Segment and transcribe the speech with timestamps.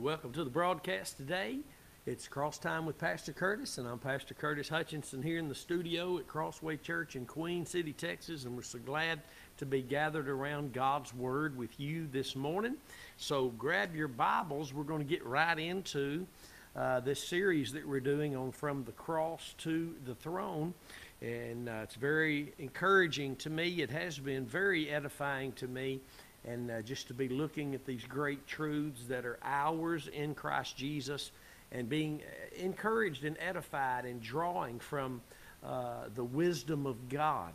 [0.00, 1.58] welcome to the broadcast today.
[2.06, 6.18] It's Cross Time with Pastor Curtis, and I'm Pastor Curtis Hutchinson here in the studio
[6.18, 9.20] at Crossway Church in Queen City, Texas, and we're so glad
[9.56, 12.76] to be gathered around God's Word with you this morning.
[13.16, 14.72] So grab your Bibles.
[14.72, 16.28] We're going to get right into
[16.76, 20.74] uh, this series that we're doing on From the Cross to the Throne.
[21.20, 23.82] And uh, it's very encouraging to me.
[23.82, 26.00] It has been very edifying to me
[26.48, 30.76] and uh, just to be looking at these great truths that are ours in Christ
[30.76, 31.30] Jesus
[31.72, 35.20] and being uh, encouraged and edified and drawing from
[35.64, 37.52] uh, the wisdom of God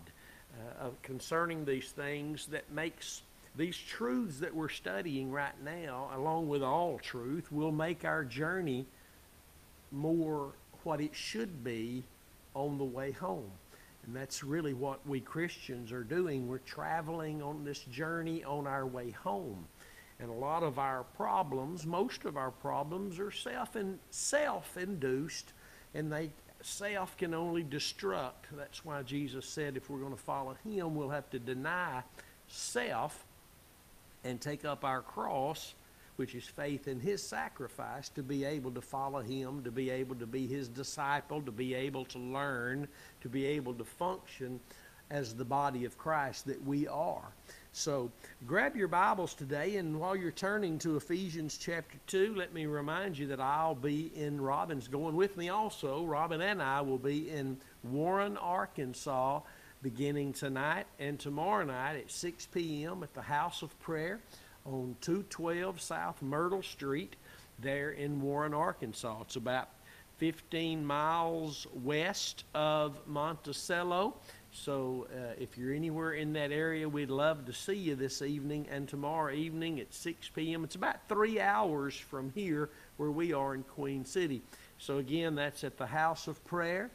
[0.80, 3.22] uh, concerning these things that makes
[3.56, 8.86] these truths that we're studying right now, along with all truth, will make our journey
[9.92, 10.50] more
[10.84, 12.04] what it should be
[12.56, 13.52] on the way home.
[14.06, 16.48] And that's really what we Christians are doing.
[16.48, 19.66] We're traveling on this journey on our way home.
[20.20, 25.54] And a lot of our problems, most of our problems, are self and self-induced,
[25.94, 28.52] and they self can only destruct.
[28.52, 32.04] That's why Jesus said if we're going to follow Him, we'll have to deny
[32.48, 33.26] self
[34.24, 35.74] and take up our cross
[36.16, 40.16] which is faith in his sacrifice, to be able to follow him, to be able
[40.16, 42.88] to be his disciple, to be able to learn,
[43.24, 44.60] to be able to function
[45.10, 47.34] as the body of Christ that we are.
[47.72, 48.12] So
[48.46, 53.18] grab your Bibles today, and while you're turning to Ephesians chapter 2, let me remind
[53.18, 56.06] you that I'll be in Robin's going with me also.
[56.06, 59.40] Robin and I will be in Warren, Arkansas
[59.82, 63.04] beginning tonight and tomorrow night at 6 p.m.
[63.04, 64.20] at the House of Prayer
[64.66, 67.16] on 212 South Myrtle Street
[67.60, 69.22] there in Warren, Arkansas.
[69.22, 69.73] It's about
[70.24, 74.16] 15 miles west of Monticello.
[74.54, 78.66] So uh, if you're anywhere in that area, we'd love to see you this evening
[78.72, 80.64] and tomorrow evening at 6 p.m.
[80.64, 84.42] It's about three hours from here where we are in Queen City.
[84.78, 86.90] So again, that's at the House of Prayer,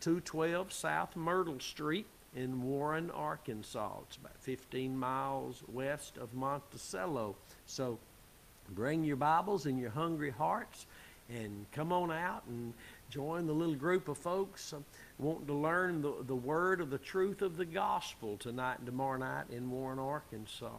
[0.00, 3.92] 212 South Myrtle Street in Warren, Arkansas.
[4.08, 7.36] It's about 15 miles west of Monticello.
[7.64, 8.00] So
[8.70, 10.86] bring your Bibles and your hungry hearts
[11.28, 12.72] and come on out and
[13.10, 14.78] join the little group of folks uh,
[15.18, 19.18] wanting to learn the, the word of the truth of the gospel tonight and tomorrow
[19.18, 20.70] night in Warren, Arkansas.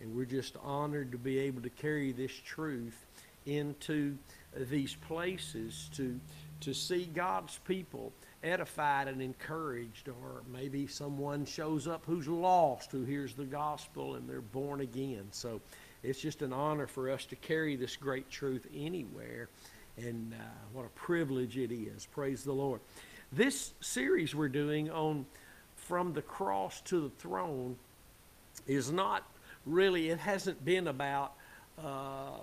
[0.00, 3.06] And we're just honored to be able to carry this truth
[3.46, 4.16] into
[4.56, 6.18] these places to,
[6.60, 8.12] to see God's people
[8.42, 14.28] edified and encouraged, or maybe someone shows up who's lost who hears the gospel and
[14.28, 15.26] they're born again.
[15.30, 15.60] So
[16.02, 19.48] it's just an honor for us to carry this great truth anywhere,
[20.02, 22.06] and uh, what a privilege it is.
[22.06, 22.80] Praise the Lord.
[23.32, 25.26] This series we're doing on
[25.76, 27.76] From the Cross to the Throne
[28.66, 29.24] is not
[29.66, 31.34] really, it hasn't been about.
[31.78, 32.38] Uh,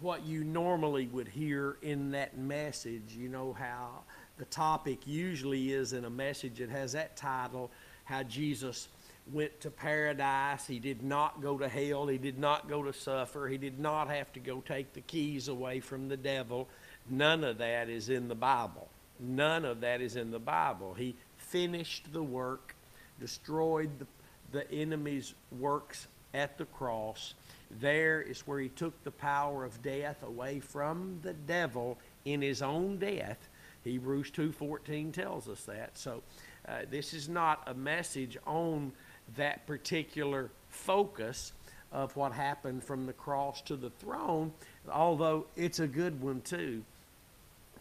[0.00, 4.02] what you normally would hear in that message, you know, how
[4.36, 7.70] the topic usually is in a message that has that title
[8.06, 8.88] how Jesus
[9.32, 10.66] went to paradise.
[10.66, 12.06] He did not go to hell.
[12.06, 13.48] He did not go to suffer.
[13.48, 16.68] He did not have to go take the keys away from the devil.
[17.08, 18.88] None of that is in the Bible.
[19.18, 20.94] None of that is in the Bible.
[20.94, 22.74] He finished the work,
[23.20, 24.06] destroyed the,
[24.52, 27.34] the enemy's works at the cross.
[27.80, 32.62] There is where he took the power of death away from the devil in his
[32.62, 33.48] own death
[33.86, 35.96] Hebrews 2:14 tells us that.
[35.96, 36.22] So
[36.66, 38.92] uh, this is not a message on
[39.36, 41.52] that particular focus
[41.92, 44.52] of what happened from the cross to the throne,
[44.90, 46.82] although it's a good one too.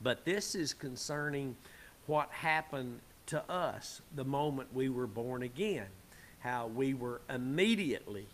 [0.06, 1.56] But this is concerning
[2.06, 5.88] what happened to us the moment we were born again.
[6.42, 8.28] How we were immediately,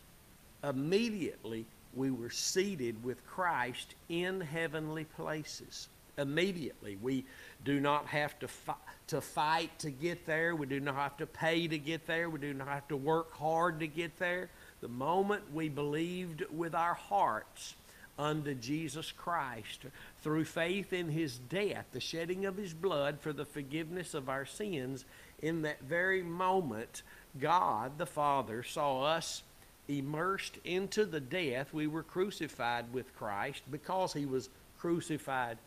[0.66, 5.88] immediately, we were seated with Christ in heavenly places.
[6.18, 6.98] Immediately.
[7.02, 7.24] We
[7.64, 8.76] do not have to, fi-
[9.08, 10.58] to fight to get there.
[10.58, 12.30] We do not have to pay to get there.
[12.30, 14.50] We do not have to work hard to get there.
[14.82, 17.76] The moment we believed with our hearts
[18.22, 19.86] unto Jesus Christ
[20.22, 24.46] through faith in his death, the shedding of his blood for the forgiveness of our
[24.46, 25.06] sins,
[25.42, 27.02] in that very moment,
[27.40, 29.42] God the Father saw us
[29.88, 31.74] immersed into the death.
[31.74, 35.58] We were crucified with Christ because he was crucified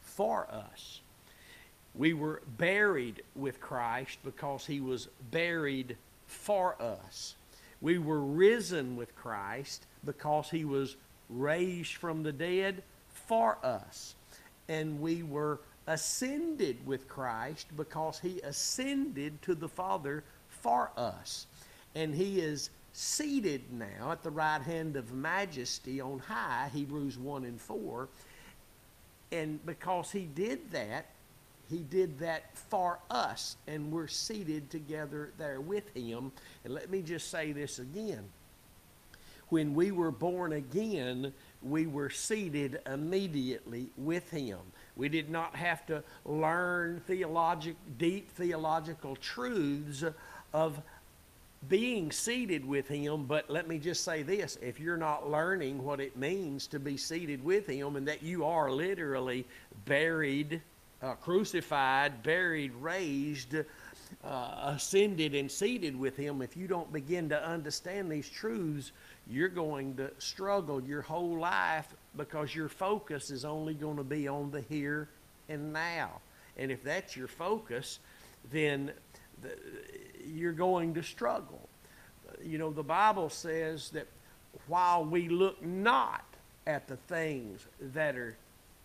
[0.00, 1.00] for us.
[1.94, 7.36] We were buried with Christ because he was buried for us.
[7.80, 10.96] We were risen with Christ because he was
[11.32, 12.82] raised from the dead
[13.26, 14.14] for us.
[14.68, 21.46] And we were ascended with Christ because he ascended to the Father for us.
[21.94, 27.44] And he is seated now at the right hand of majesty on high, Hebrews 1
[27.44, 28.08] and 4.
[29.32, 31.06] And because he did that,
[31.70, 36.30] he did that for us, and we're seated together there with him.
[36.64, 38.28] And let me just say this again.
[39.52, 44.60] When we were born again, we were seated immediately with him.
[44.96, 50.04] We did not have to learn theologic, deep theological truths
[50.54, 50.80] of
[51.68, 56.00] being seated with him, but let me just say this if you're not learning what
[56.00, 59.44] it means to be seated with him and that you are literally
[59.84, 60.62] buried,
[61.02, 63.54] uh, crucified, buried, raised,
[64.24, 68.92] uh, ascended, and seated with him, if you don't begin to understand these truths,
[69.32, 71.86] you're going to struggle your whole life
[72.16, 75.08] because your focus is only going to be on the here
[75.48, 76.20] and now.
[76.58, 77.98] And if that's your focus,
[78.50, 78.92] then
[79.40, 79.56] the,
[80.26, 81.68] you're going to struggle.
[82.42, 84.06] You know, the Bible says that
[84.66, 86.24] while we look not
[86.66, 88.36] at the things that are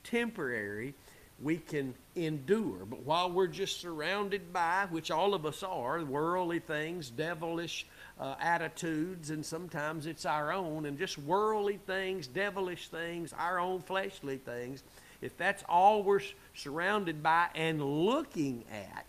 [0.04, 0.94] temporary,
[1.42, 2.86] we can endure.
[2.86, 7.86] But while we're just surrounded by, which all of us are, worldly things, devilish
[8.20, 13.82] uh, attitudes, and sometimes it's our own, and just worldly things, devilish things, our own
[13.82, 14.84] fleshly things,
[15.22, 16.22] if that's all we're
[16.56, 19.06] surrounded by and looking at,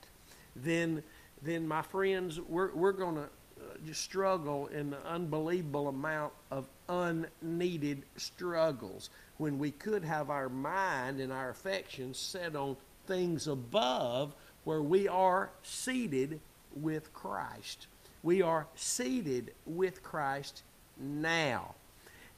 [0.57, 1.03] then,
[1.43, 6.67] then my friends, we're, we're going to uh, just struggle in an unbelievable amount of
[6.89, 12.77] unneeded struggles when we could have our mind and our affections set on
[13.07, 16.41] things above where we are seated
[16.75, 17.87] with Christ.
[18.23, 20.63] We are seated with Christ
[20.99, 21.75] now.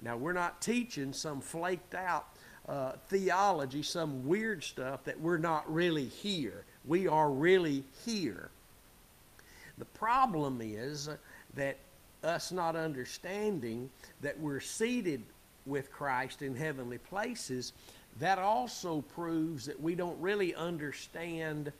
[0.02, 2.28] Now, we're not teaching some flaked out
[2.68, 6.64] uh, theology, some weird stuff that we're not really here.
[6.84, 8.50] We are really here.
[9.78, 11.08] The problem is
[11.54, 11.78] that
[12.22, 15.22] us not understanding that we're seated
[15.70, 17.72] with Christ in heavenly places,
[18.18, 21.72] that also proves that we don't really understand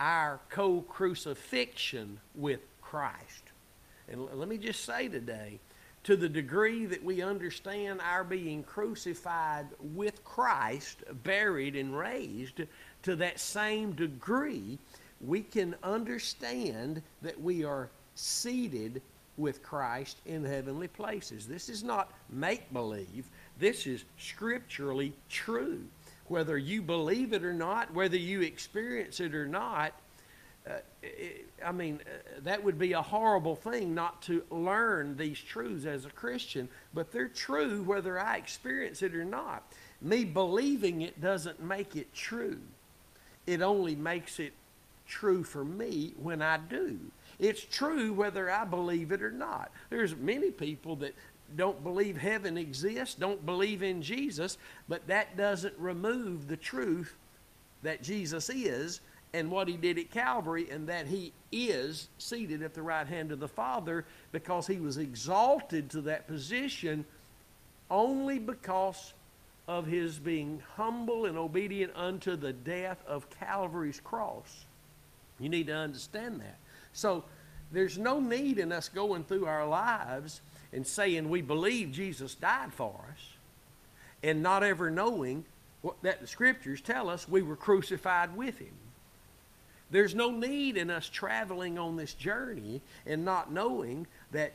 [0.00, 3.42] our co crucifixion with Christ.
[4.08, 5.58] And let me just say today,
[6.04, 12.62] to the degree that we understand our being crucified with Christ, buried and raised,
[13.02, 14.78] to that same degree,
[15.20, 19.00] we can understand that we are seated
[19.36, 21.46] with Christ in heavenly places.
[21.46, 23.24] This is not make believe,
[23.58, 25.80] this is scripturally true.
[26.28, 29.92] Whether you believe it or not, whether you experience it or not,
[30.66, 35.38] uh, it, I mean, uh, that would be a horrible thing not to learn these
[35.38, 39.64] truths as a Christian, but they're true whether I experience it or not.
[40.00, 42.60] Me believing it doesn't make it true,
[43.46, 44.52] it only makes it
[45.06, 46.98] true for me when I do.
[47.38, 49.70] It's true whether I believe it or not.
[49.90, 51.14] There's many people that
[51.56, 54.58] don't believe heaven exists, don't believe in Jesus,
[54.88, 57.14] but that doesn't remove the truth
[57.82, 59.00] that Jesus is
[59.34, 63.32] and what he did at Calvary, and that he is seated at the right hand
[63.32, 67.04] of the Father because he was exalted to that position
[67.90, 69.14] only because
[69.68, 74.66] of his being humble and obedient unto the death of Calvary's cross.
[75.38, 76.58] You need to understand that.
[76.92, 77.24] So
[77.70, 80.40] there's no need in us going through our lives
[80.72, 83.20] and saying we believe Jesus died for us
[84.22, 85.44] and not ever knowing
[85.80, 88.74] what that the scriptures tell us we were crucified with him.
[89.90, 94.52] There's no need in us traveling on this journey and not knowing that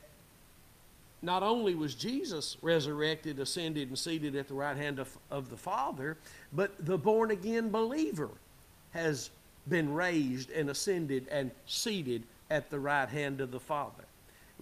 [1.21, 5.57] not only was Jesus resurrected, ascended, and seated at the right hand of, of the
[5.57, 6.17] Father,
[6.53, 8.29] but the born again believer
[8.91, 9.29] has
[9.69, 14.03] been raised and ascended and seated at the right hand of the Father.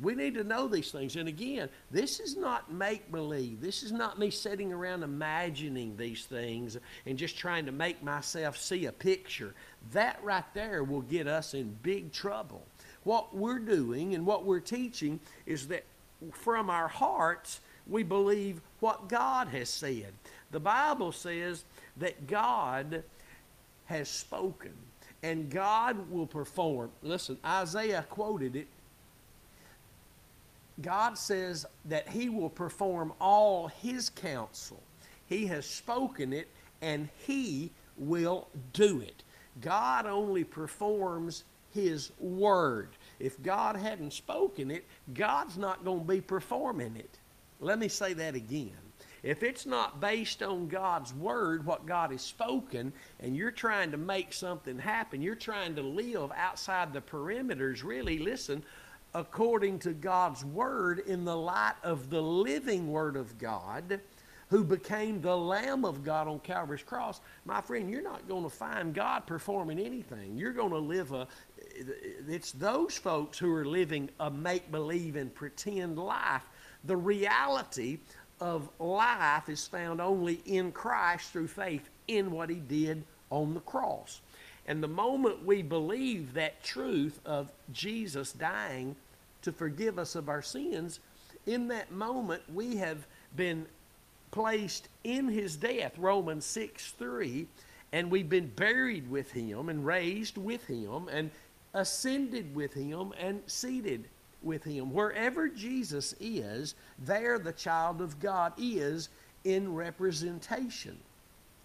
[0.02, 1.16] We need to know these things.
[1.16, 3.62] And again, this is not make believe.
[3.62, 8.58] This is not me sitting around imagining these things and just trying to make myself
[8.58, 9.54] see a picture.
[9.94, 12.64] That right there will get us in big trouble.
[13.04, 15.86] What we're doing and what we're teaching is that
[16.34, 20.12] from our hearts, we believe what God has said.
[20.52, 21.64] The Bible says
[21.98, 23.04] that God
[23.86, 24.74] has spoken
[25.25, 26.91] and God will perform.
[27.01, 28.67] Listen, Isaiah quoted it
[30.82, 34.82] God says that He will perform all His counsel.
[35.27, 36.48] He has spoken it
[36.82, 39.24] and He will do it.
[39.62, 42.89] God only performs His word.
[43.20, 47.17] If God hadn't spoken it, God's not going to be performing it.
[47.60, 48.85] Let me say that again.
[49.25, 53.98] If it's not based on God's word, what God has spoken, and you're trying to
[53.98, 58.63] make something happen, you're trying to live outside the perimeters, really, listen,
[59.15, 64.00] according to God's Word in the light of the living Word of God
[64.50, 68.50] who became the Lamb of God on Calvary's cross, my friend, you're not going to
[68.50, 70.38] find God performing anything.
[70.38, 71.27] You're going to live a,
[71.67, 76.44] it's those folks who are living a make believe and pretend life.
[76.84, 77.98] The reality
[78.39, 83.60] of life is found only in Christ through faith in what He did on the
[83.62, 84.22] cross.
[84.68, 88.96] And the moment we believe that truth of Jesus dying
[89.44, 91.00] to forgive us of our sins,
[91.46, 93.68] in that moment we have been
[94.32, 97.48] placed in his death, Romans 6 3,
[97.94, 101.30] and we've been buried with him and raised with him and
[101.74, 104.06] ascended with him and seated
[104.42, 104.92] with him.
[104.94, 109.10] Wherever Jesus is, there the child of God is
[109.44, 110.98] in representation.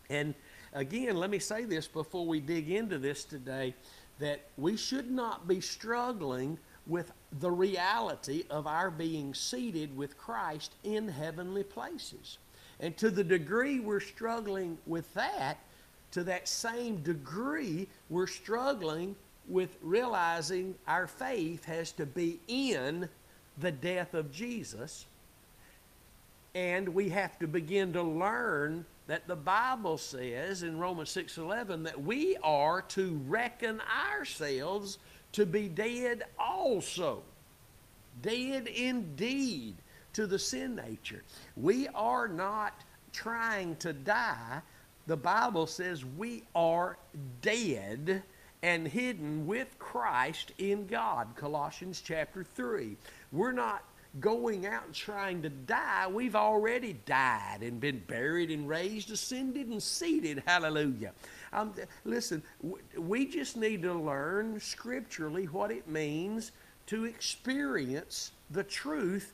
[0.08, 0.34] And
[0.72, 3.74] again, let me say this before we dig into this today
[4.18, 10.74] that we should not be struggling with the reality of our being seated with Christ
[10.84, 12.38] in heavenly places.
[12.80, 15.58] And to the degree we're struggling with that,
[16.12, 19.14] to that same degree, we're struggling
[19.50, 23.08] with realizing our faith has to be in
[23.58, 25.06] the death of Jesus.
[26.54, 32.00] And we have to begin to learn that the Bible says in Romans 6:11 that
[32.00, 34.98] we are to reckon ourselves
[35.32, 37.22] to be dead also.
[38.22, 39.76] Dead indeed
[40.12, 41.22] to the sin nature.
[41.56, 44.62] We are not trying to die.
[45.06, 46.96] The Bible says we are
[47.42, 48.22] dead
[48.62, 51.28] and hidden with Christ in God.
[51.36, 52.96] Colossians chapter 3.
[53.32, 53.84] We're not
[54.18, 56.08] going out and trying to die.
[56.08, 60.42] We've already died and been buried and raised, ascended and seated.
[60.46, 61.12] Hallelujah.
[61.52, 61.72] Um,
[62.04, 62.42] listen,
[62.96, 66.52] we just need to learn scripturally what it means
[66.86, 69.32] to experience the truth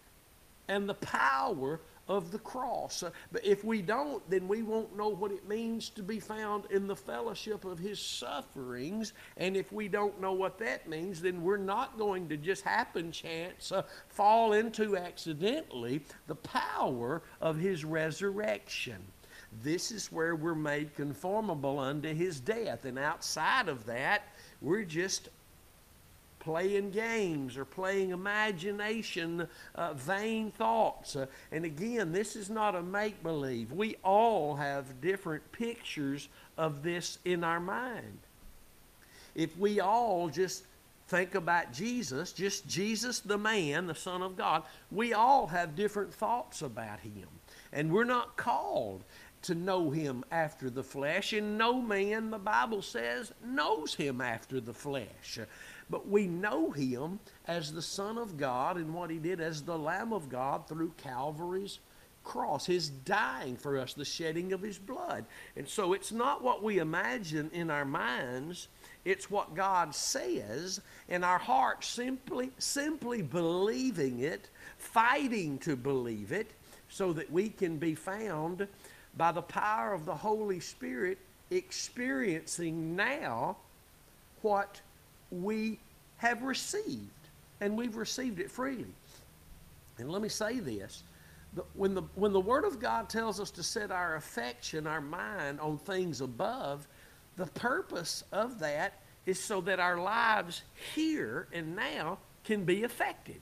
[0.69, 3.03] and the power of the cross.
[3.33, 6.87] But if we don't, then we won't know what it means to be found in
[6.87, 9.13] the fellowship of his sufferings.
[9.37, 13.11] And if we don't know what that means, then we're not going to just happen
[13.13, 19.05] chance uh, fall into accidentally the power of his resurrection.
[19.63, 22.85] This is where we're made conformable unto his death.
[22.85, 24.23] And outside of that,
[24.61, 25.29] we're just
[26.47, 31.17] playing games or playing imagination, uh, vain thoughts.
[31.17, 33.73] Uh, and again, this is not a make believe.
[33.73, 38.21] We all have different pictures of this in our mind.
[39.35, 40.63] If we all just
[41.09, 44.63] think about Jesus, just Jesus the man, the Son of God,
[44.93, 47.27] we all have different thoughts about him.
[47.73, 49.03] And we're not called
[49.43, 54.61] to know him after the flesh, and no man, the Bible says, knows him after
[54.61, 55.39] the flesh.
[55.89, 59.79] But we know him as the Son of God and what he did as the
[59.79, 61.79] Lamb of God through Calvary's
[62.27, 65.25] cross, his dying for us, the shedding of his blood.
[65.57, 68.69] And so it's not what we imagine in our minds,
[69.05, 76.51] it's what God says, and our hearts simply simply believing it, fighting to believe it,
[76.89, 78.67] so that we can be found
[79.17, 81.19] by the power of the Holy Spirit
[81.51, 83.57] experiencing now
[84.43, 84.81] what
[85.31, 85.79] we
[86.17, 87.11] have received,
[87.61, 88.95] and we've received it freely.
[89.99, 91.03] And let me say this
[91.75, 95.61] when the, when the Word of God tells us to set our affection, our mind
[95.61, 96.87] on things above,
[97.37, 100.63] the purpose of that is so that our lives
[100.95, 103.41] here and now can be affected.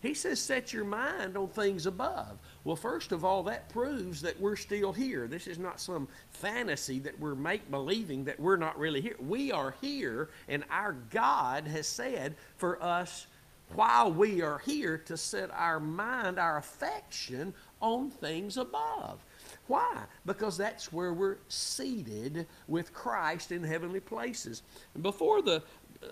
[0.00, 2.38] He says, set your mind on things above.
[2.64, 5.26] Well, first of all, that proves that we're still here.
[5.28, 9.16] This is not some fantasy that we're make believing that we're not really here.
[9.18, 13.26] We are here, and our God has said for us
[13.74, 19.24] while we are here to set our mind, our affection on things above.
[19.66, 20.04] Why?
[20.26, 24.62] Because that's where we're seated with Christ in heavenly places.
[24.94, 25.62] And before the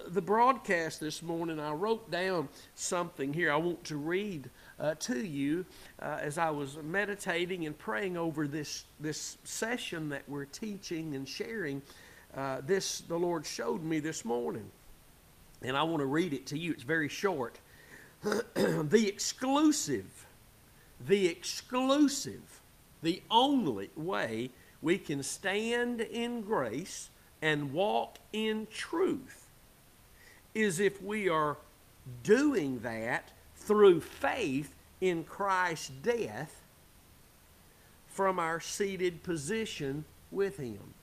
[0.09, 5.26] the broadcast this morning, I wrote down something here I want to read uh, to
[5.26, 5.64] you
[6.00, 11.26] uh, as I was meditating and praying over this, this session that we're teaching and
[11.26, 11.80] sharing.
[12.37, 14.71] Uh, this the Lord showed me this morning.
[15.62, 16.73] And I want to read it to you.
[16.73, 17.59] It's very short.
[18.23, 20.26] the exclusive,
[21.07, 22.61] the exclusive,
[23.02, 24.50] the only way
[24.83, 27.09] we can stand in grace
[27.40, 29.48] and walk in truth
[30.55, 31.57] is if we are
[32.23, 36.62] doing that through faith in Christ's death
[38.09, 40.95] from our seated position with Him.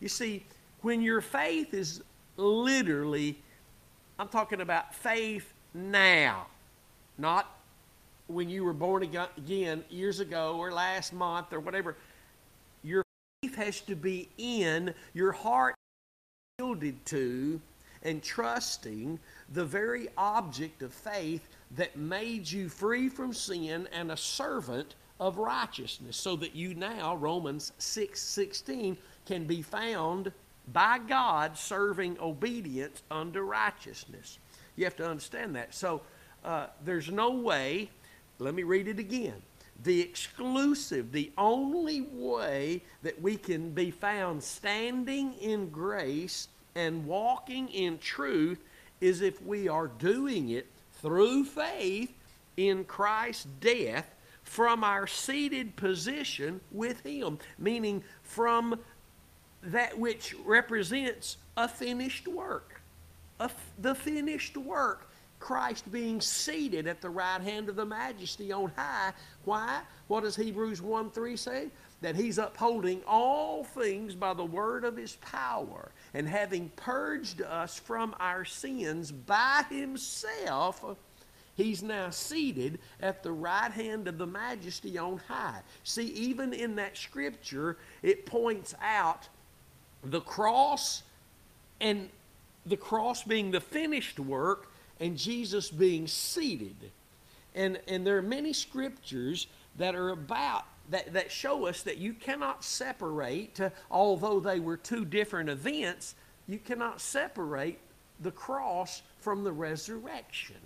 [0.00, 0.44] You see,
[0.82, 2.02] when your faith is
[2.36, 3.38] literally,
[4.18, 6.46] I'm talking about faith now,
[7.18, 7.56] not
[8.26, 11.96] when you were born again years ago or last month or whatever.
[12.82, 13.04] Your
[13.42, 15.74] faith has to be in, your heart
[16.58, 17.60] yielded to
[18.06, 19.18] and trusting
[19.52, 25.38] the very object of faith that made you free from sin and a servant of
[25.38, 28.96] righteousness so that you now Romans 6:16
[29.26, 30.32] can be found
[30.72, 34.38] by God serving obedience unto righteousness.
[34.76, 35.74] You have to understand that.
[35.74, 36.02] So
[36.44, 37.90] uh, there's no way,
[38.38, 39.42] let me read it again.
[39.82, 47.68] The exclusive, the only way that we can be found standing in grace and walking
[47.70, 48.62] in truth
[49.00, 50.66] is if we are doing it
[51.00, 52.12] through faith
[52.56, 54.14] in Christ's death
[54.44, 58.78] from our seated position with Him, meaning from
[59.62, 62.80] that which represents a finished work.
[63.78, 65.08] The finished work.
[65.38, 69.12] Christ being seated at the right hand of the majesty on high.
[69.44, 69.80] Why?
[70.08, 71.68] What does Hebrews 1 3 say?
[72.00, 77.78] That he's upholding all things by the word of his power, and having purged us
[77.78, 80.82] from our sins by himself,
[81.56, 85.60] he's now seated at the right hand of the majesty on high.
[85.84, 89.28] See, even in that scripture, it points out
[90.02, 91.02] the cross
[91.82, 92.08] and
[92.64, 96.92] the cross being the finished work and Jesus being seated.
[97.54, 102.12] And, and there are many scriptures that are about that, that show us that you
[102.12, 106.14] cannot separate, although they were two different events,
[106.46, 107.78] you cannot separate
[108.20, 110.56] the cross from the resurrection.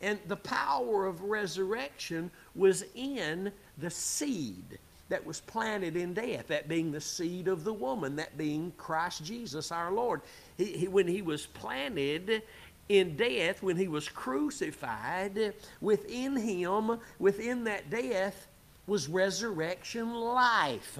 [0.00, 4.78] And the power of resurrection was in the seed
[5.08, 9.24] that was planted in death, that being the seed of the woman, that being Christ
[9.24, 10.22] Jesus our Lord.
[10.56, 12.42] He, he, when he was planted
[12.88, 18.48] in death, when he was crucified, within him, within that death,
[18.86, 20.98] was resurrection life.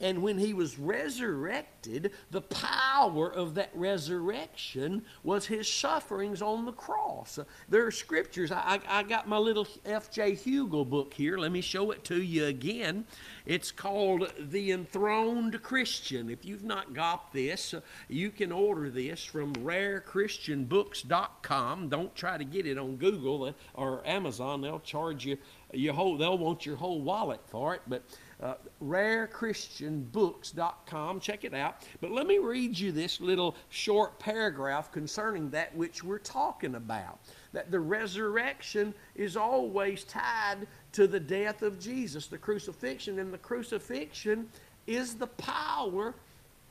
[0.00, 6.72] And when he was resurrected, the power of that resurrection was his sufferings on the
[6.72, 7.40] cross.
[7.68, 8.52] There are scriptures.
[8.52, 10.36] I, I got my little F.J.
[10.36, 11.38] Huegel book here.
[11.38, 13.04] Let me show it to you again.
[13.46, 16.30] It's called The Enthroned Christian.
[16.30, 17.74] If you've not got this,
[18.08, 21.88] you can order this from rarechristianbooks.com.
[21.88, 24.60] Don't try to get it on Google or Amazon.
[24.60, 25.38] They'll charge you
[25.74, 28.02] your whole, they'll want your whole wallet for it, but
[28.42, 31.20] uh, rarechristianbooks.com.
[31.20, 31.82] Check it out.
[32.00, 37.20] But let me read you this little short paragraph concerning that which we're talking about.
[37.52, 43.38] That the resurrection is always tied to the death of Jesus, the crucifixion, and the
[43.38, 44.48] crucifixion
[44.86, 46.14] is the power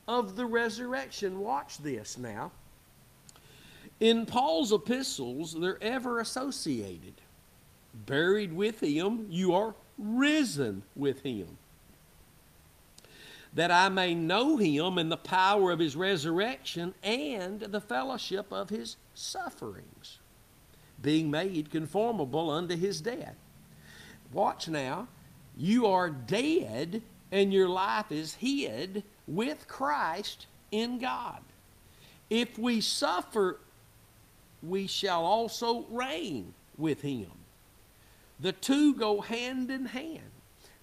[0.08, 1.40] of the resurrection.
[1.40, 2.52] Watch this now.
[4.00, 7.14] In Paul's epistles, they're ever associated
[7.94, 11.58] buried with him, you are risen with him.
[13.54, 18.70] That I may know him and the power of his resurrection and the fellowship of
[18.70, 20.20] his sufferings,
[21.02, 23.36] being made conformable unto his death.
[24.32, 25.08] Watch now.
[25.56, 31.42] You are dead, and your life is hid with Christ in God.
[32.32, 33.60] If we suffer,
[34.64, 37.30] we shall also reign with him.
[38.40, 40.32] The two go hand in hand.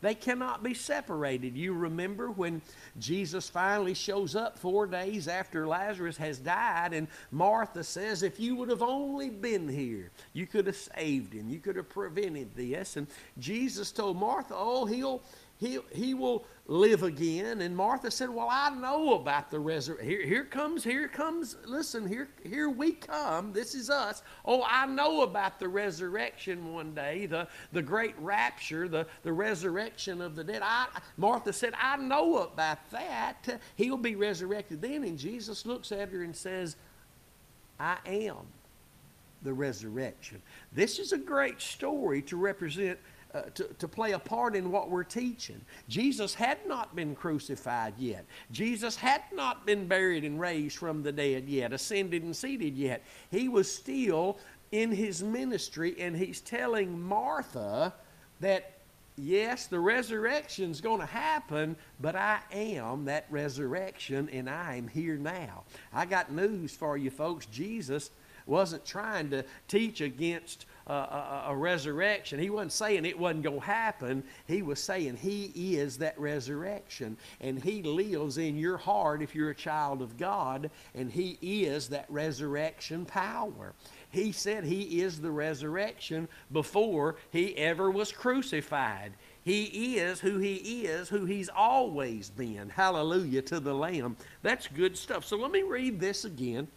[0.02, 1.56] They cannot be separated.
[1.56, 2.62] You remember when
[2.98, 8.56] Jesus finally shows up four days after Lazarus has died, and Martha says, If you
[8.56, 11.50] would have only been here, you could have saved him.
[11.50, 12.96] You could have prevented this.
[12.96, 13.08] And
[13.38, 15.22] Jesus told Martha, Oh, he'll,
[15.60, 17.60] he, he will live again.
[17.60, 20.08] And Martha said, Well, I know about the resurrection.
[20.08, 23.52] Here, here comes, here comes, listen, here, here we come.
[23.52, 24.22] This is us.
[24.46, 30.22] Oh, I know about the resurrection one day, the, the great rapture, the, the resurrection
[30.22, 30.62] of the dead.
[30.64, 30.86] I,
[31.18, 33.60] Martha said, I know about that.
[33.76, 35.04] He'll be resurrected then.
[35.04, 36.76] And Jesus looks at her and says,
[37.78, 38.46] I am
[39.42, 40.40] the resurrection.
[40.72, 42.98] This is a great story to represent
[43.34, 45.60] uh, to, to play a part in what we're teaching.
[45.88, 48.24] Jesus had not been crucified yet.
[48.50, 53.02] Jesus had not been buried and raised from the dead yet, ascended and seated yet.
[53.30, 54.38] He was still
[54.72, 57.94] in his ministry, and he's telling Martha
[58.40, 58.80] that
[59.16, 65.16] yes, the resurrection's going to happen, but I am that resurrection and I am here
[65.16, 65.64] now.
[65.92, 67.46] I got news for you folks.
[67.46, 68.10] Jesus
[68.46, 72.40] wasn't trying to teach against a, a, a resurrection.
[72.40, 74.24] He wasn't saying it wasn't going to happen.
[74.46, 77.16] He was saying He is that resurrection.
[77.40, 81.88] And He lives in your heart if you're a child of God, and He is
[81.88, 83.74] that resurrection power.
[84.11, 89.12] He said He is the resurrection before He ever was crucified.
[89.42, 92.68] He is who He is, who He's always been.
[92.68, 94.16] Hallelujah to the Lamb.
[94.42, 95.24] That's good stuff.
[95.24, 96.68] So let me read this again.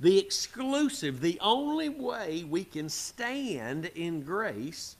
[0.00, 4.96] The exclusive, the only way we can stand in grace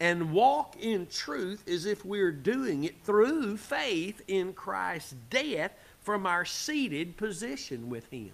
[0.00, 6.26] and walk in truth is if we're doing it through faith in Christ's death from
[6.26, 8.32] our seated position with Him.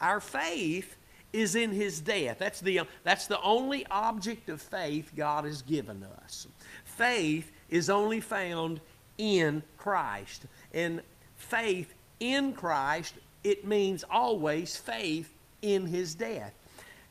[0.00, 0.96] Our faith
[1.32, 2.38] is in His death.
[2.38, 6.48] That's the, that's the only object of faith God has given us.
[6.84, 8.80] Faith is only found
[9.18, 10.46] in Christ.
[10.72, 11.02] And
[11.36, 15.30] faith in Christ it means always faith
[15.60, 16.54] in his death.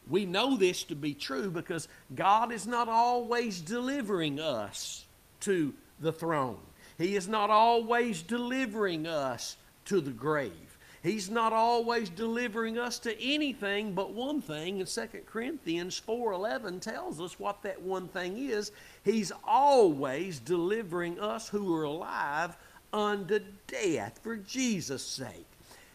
[0.10, 5.06] We know this to be true because God is not always delivering us
[5.42, 6.60] to the throne.
[6.98, 10.78] He is not always delivering us to the grave.
[11.02, 17.20] He's not always delivering us to anything but one thing, and 2 Corinthians 4:11 tells
[17.20, 18.72] us what that one thing is.
[19.04, 22.56] He's always delivering us who are alive
[22.94, 25.53] unto death for Jesus' sake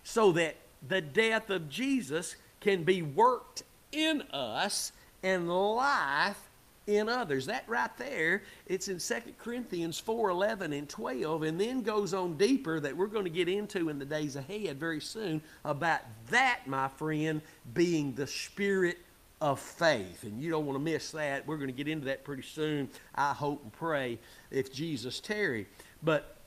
[0.08, 0.56] so that
[0.88, 4.92] the death of Jesus can be worked in us
[5.22, 6.48] and life
[6.86, 7.44] in others.
[7.44, 12.38] That right there, it's in 2 Corinthians 4 11 and 12, and then goes on
[12.38, 16.60] deeper that we're going to get into in the days ahead very soon about that,
[16.64, 17.42] my friend,
[17.74, 18.96] being the spirit
[19.42, 20.22] of faith.
[20.22, 21.46] And you don't want to miss that.
[21.46, 24.18] We're going to get into that pretty soon, I hope and pray,
[24.50, 25.66] if Jesus tarry.
[26.02, 26.37] But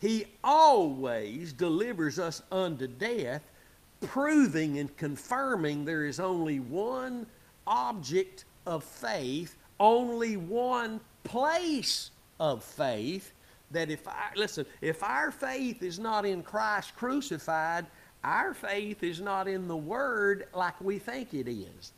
[0.00, 3.42] he always delivers us unto death,
[4.00, 7.26] proving and confirming there is only one
[7.66, 13.32] object of faith, only one place of faith.
[13.72, 17.86] That if I, listen, if our faith is not in Christ crucified,
[18.24, 21.92] our faith is not in the Word like we think it is.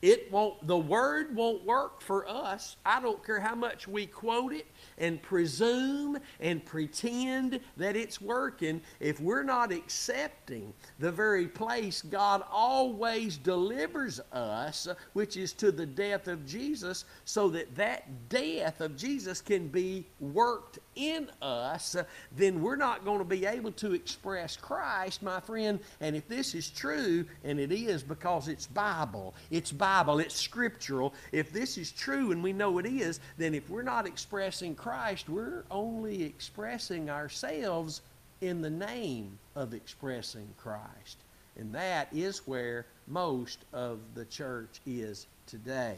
[0.00, 2.76] It won't, the Word won't work for us.
[2.86, 8.80] I don't care how much we quote it and presume and pretend that it's working
[9.00, 15.86] if we're not accepting the very place God always delivers us, which is to the
[15.86, 21.96] death of Jesus, so that that death of Jesus can be worked in us,
[22.36, 25.78] then we're not going to be able to express Christ, my friend.
[26.00, 31.14] And if this is true, and it is because it's Bible, it's Bible, it's scriptural,
[31.32, 35.28] if this is true and we know it is, then if we're not expressing Christ,
[35.28, 38.02] we're only expressing ourselves
[38.40, 41.18] in the name of expressing Christ.
[41.56, 45.96] And that is where most of the church is today.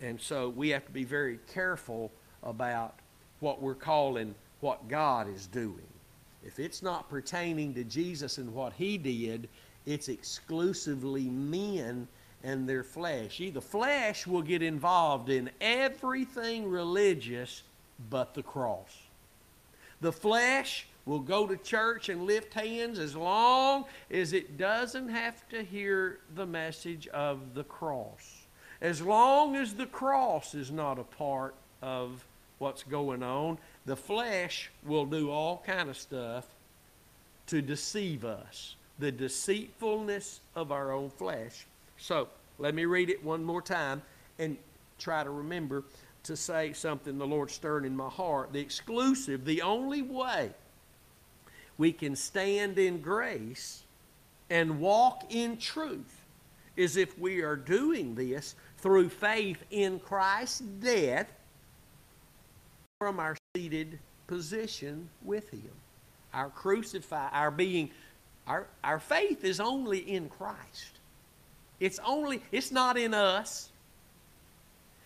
[0.00, 2.94] And so we have to be very careful about
[3.40, 5.86] what we're calling what God is doing.
[6.44, 9.48] If it's not pertaining to Jesus and what he did,
[9.86, 12.08] it's exclusively men
[12.44, 13.38] and their flesh.
[13.38, 17.62] The flesh will get involved in everything religious
[18.10, 18.96] but the cross.
[20.00, 25.48] The flesh will go to church and lift hands as long as it doesn't have
[25.48, 28.46] to hear the message of the cross.
[28.80, 32.24] As long as the cross is not a part of
[32.58, 36.46] what's going on, the flesh will do all kind of stuff
[37.46, 38.76] to deceive us.
[38.98, 41.66] The deceitfulness of our own flesh.
[41.98, 44.02] So, let me read it one more time
[44.38, 44.56] and
[44.98, 45.84] try to remember
[46.24, 48.52] to say something the Lord stirred in my heart.
[48.52, 50.50] The exclusive, the only way
[51.78, 53.84] we can stand in grace
[54.50, 56.24] and walk in truth
[56.76, 61.28] is if we are doing this through faith in Christ's death
[62.98, 65.70] from our seated position with Him.
[66.34, 67.90] Our crucified, our being,
[68.44, 70.98] our, our faith is only in Christ.
[71.78, 73.70] It's only, it's not in us.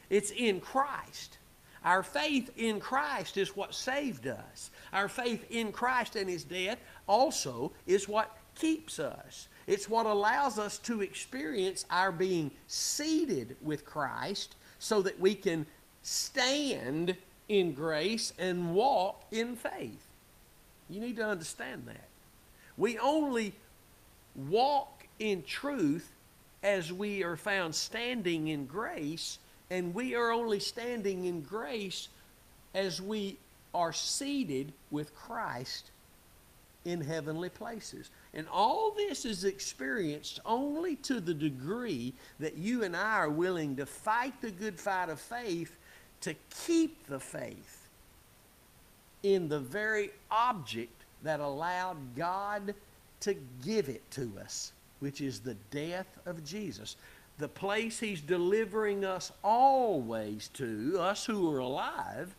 [0.09, 1.37] It's in Christ.
[1.85, 4.71] Our faith in Christ is what saved us.
[4.95, 9.49] Our faith in Christ and His death also is what keeps us.
[9.67, 15.67] It's what allows us to experience our being seated with Christ so that we can
[16.03, 17.17] stand
[17.49, 20.07] in grace and walk in faith.
[20.89, 22.09] You need to understand that.
[22.77, 23.53] We only
[24.35, 26.11] walk in truth
[26.63, 29.39] as we are found standing in grace
[29.71, 32.09] and we are only standing in grace
[32.75, 33.39] as we
[33.75, 35.91] are seated with Christ
[36.85, 38.11] in heavenly places.
[38.35, 43.77] And all this is experienced only to the degree that you and I are willing
[43.77, 45.75] to fight the good fight of faith
[46.23, 46.35] to
[46.67, 47.89] keep the faith
[49.23, 52.75] in the very object that allowed God
[53.21, 56.97] to give it to us, which is the death of Jesus.
[57.39, 62.35] The place He's delivering us always to, us who are alive,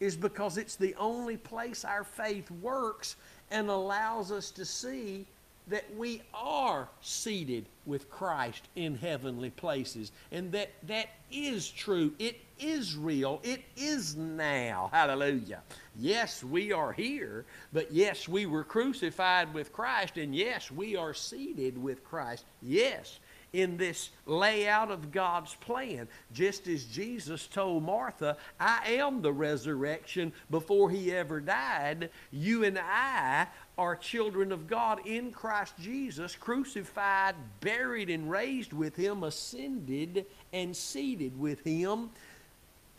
[0.00, 3.16] is because it's the only place our faith works
[3.50, 5.26] and allows us to see
[5.66, 12.12] that we are seated with Christ in heavenly places and that that is true.
[12.18, 13.40] It is real.
[13.42, 14.90] It is now.
[14.92, 15.62] Hallelujah.
[15.96, 21.12] Yes, we are here, but yes, we were crucified with Christ and yes, we are
[21.12, 22.44] seated with Christ.
[22.62, 23.18] Yes,
[23.52, 26.08] in this layout of God's plan.
[26.32, 32.78] Just as Jesus told Martha, I am the resurrection before he ever died, you and
[32.78, 40.26] I are children of God in Christ Jesus, crucified, buried, and raised with him, ascended
[40.52, 42.10] and seated with him,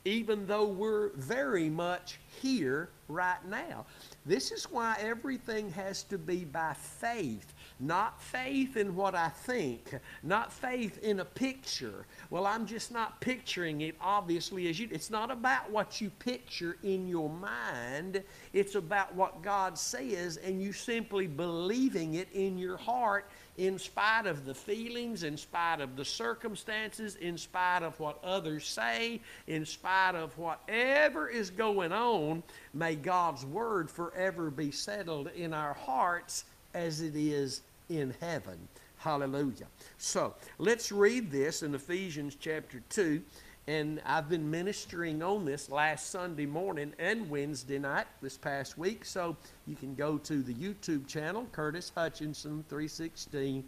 [0.06, 3.86] even though we're very much here right now.
[4.26, 7.54] This is why everything has to be by faith.
[7.80, 12.06] Not faith in what I think, not faith in a picture.
[12.30, 14.90] Well, I'm just not picturing it obviously as you.
[14.92, 18.22] It's not about what you picture in your mind,
[18.54, 24.26] it's about what God says, and you simply believing it in your heart in spite
[24.26, 29.65] of the feelings, in spite of the circumstances, in spite of what others say, in
[29.65, 32.41] spite of whatever is going on,
[32.74, 38.58] may God's word forever be settled in our hearts as it is in heaven.
[38.95, 39.67] Hallelujah.
[39.98, 43.22] So let's read this in Ephesians chapter 2.
[43.69, 49.05] And I've been ministering on this last Sunday morning and Wednesday night this past week.
[49.05, 53.63] So you can go to the YouTube channel, Curtis Hutchinson 316,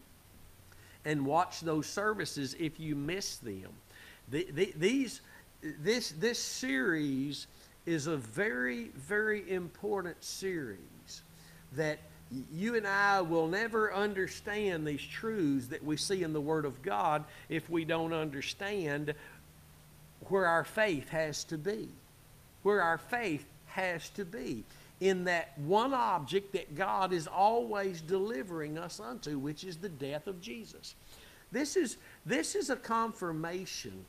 [1.06, 3.70] and watch those services if you miss them.
[4.30, 5.22] The, the, these,
[5.62, 7.46] this, this series
[7.86, 11.22] is a very, very important series
[11.74, 12.00] that
[12.52, 16.82] you and I will never understand these truths that we see in the Word of
[16.82, 19.14] God if we don't understand
[20.32, 21.90] where our faith has to be.
[22.64, 24.64] Where our faith has to be
[25.00, 30.28] in that one object that God is always delivering us unto, which is the death
[30.28, 30.96] of Jesus.
[31.52, 34.06] This is, this is a confirmation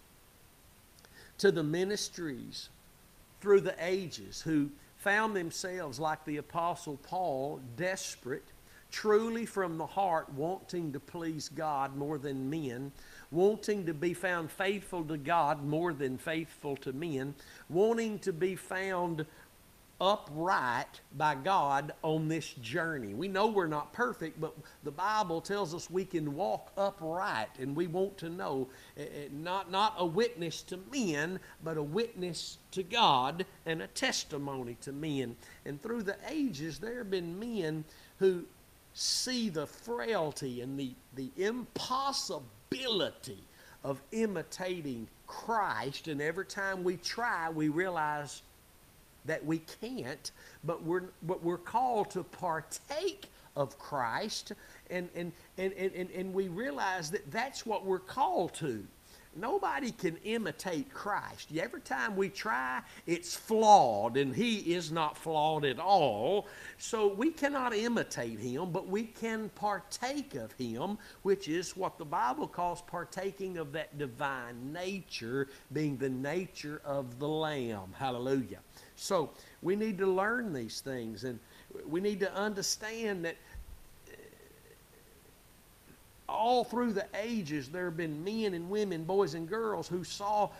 [1.38, 2.68] to the ministries
[3.40, 8.44] through the ages who found themselves, like the Apostle Paul, desperate,
[8.92, 12.92] truly from the heart, wanting to please God more than men,
[13.32, 17.34] wanting to be found faithful to God more than faithful to men,
[17.68, 19.26] wanting to be found
[20.02, 23.14] upright by God on this journey.
[23.14, 27.76] We know we're not perfect, but the Bible tells us we can walk upright, and
[27.76, 28.68] we want to know
[28.98, 33.86] eh, eh, not, not a witness to men, but a witness to God and a
[33.86, 35.36] testimony to men.
[35.64, 37.84] And through the ages, there have been men
[38.18, 38.44] who
[38.94, 42.50] see the frailty and the, the impossibility
[43.84, 48.42] of imitating Christ, and every time we try, we realize
[49.24, 50.30] that we can't,
[50.64, 54.52] but we're, but we're called to partake of Christ,
[54.90, 58.84] and, and, and, and, and we realize that that's what we're called to.
[59.34, 61.48] Nobody can imitate Christ.
[61.56, 66.48] Every time we try, it's flawed, and He is not flawed at all.
[66.76, 72.04] So we cannot imitate Him, but we can partake of Him, which is what the
[72.04, 77.94] Bible calls partaking of that divine nature, being the nature of the Lamb.
[77.98, 78.60] Hallelujah.
[78.96, 79.30] So
[79.62, 81.38] we need to learn these things and
[81.86, 83.36] we need to understand that
[86.32, 90.50] all through the ages there have been men and women, boys and girls who saw,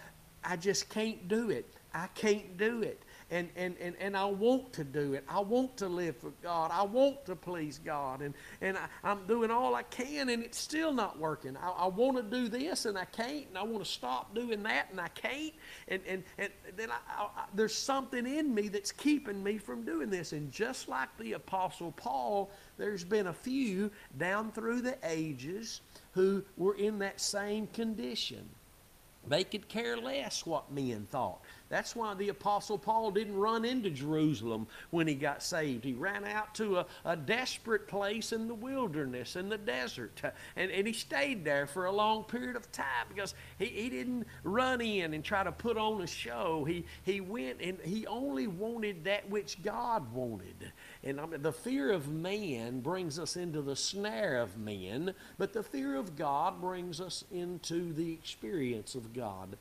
[0.44, 1.66] I just can't do it.
[1.94, 5.24] I can't do it and, and, and, and I want to do it.
[5.26, 6.70] I want to live for God.
[6.70, 8.20] I want to please God.
[8.20, 11.56] And, and I, am doing all I can, and it's still not working.
[11.56, 13.48] I, I want to do this, and I can't.
[13.48, 15.54] And I want to stop doing that, and I can't.
[15.88, 20.10] And, and, and then I, I, there's something in me that's keeping me from doing
[20.10, 20.32] this.
[20.32, 25.80] And just like the Apostle Paul, there's been a few down through the ages
[26.12, 28.46] who were in that same condition.
[29.26, 31.40] They could care less what men thought.
[31.72, 35.86] That's why the Apostle Paul didn't run into Jerusalem when he got saved.
[35.86, 40.20] He ran out to a, a desperate place in the wilderness, in the desert.
[40.54, 44.26] And, and he stayed there for a long period of time because he, he didn't
[44.44, 46.62] run in and try to put on a show.
[46.64, 50.70] He, he went and he only wanted that which God wanted.
[51.02, 55.54] And I mean, the fear of man brings us into the snare of men, but
[55.54, 59.56] the fear of God brings us into the experience of God.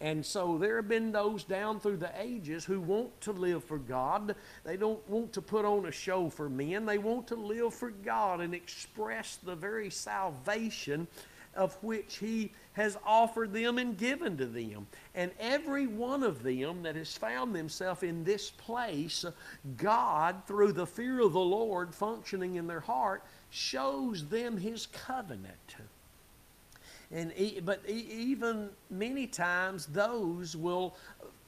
[0.00, 3.78] And so there have been those down through the ages who want to live for
[3.78, 4.34] God.
[4.64, 6.84] They don't want to put on a show for men.
[6.84, 11.06] They want to live for God and express the very salvation
[11.54, 14.86] of which He has offered them and given to them.
[15.14, 19.24] And every one of them that has found themselves in this place,
[19.76, 25.76] God, through the fear of the Lord functioning in their heart, shows them His covenant.
[27.10, 27.32] And
[27.64, 30.96] but even many times those will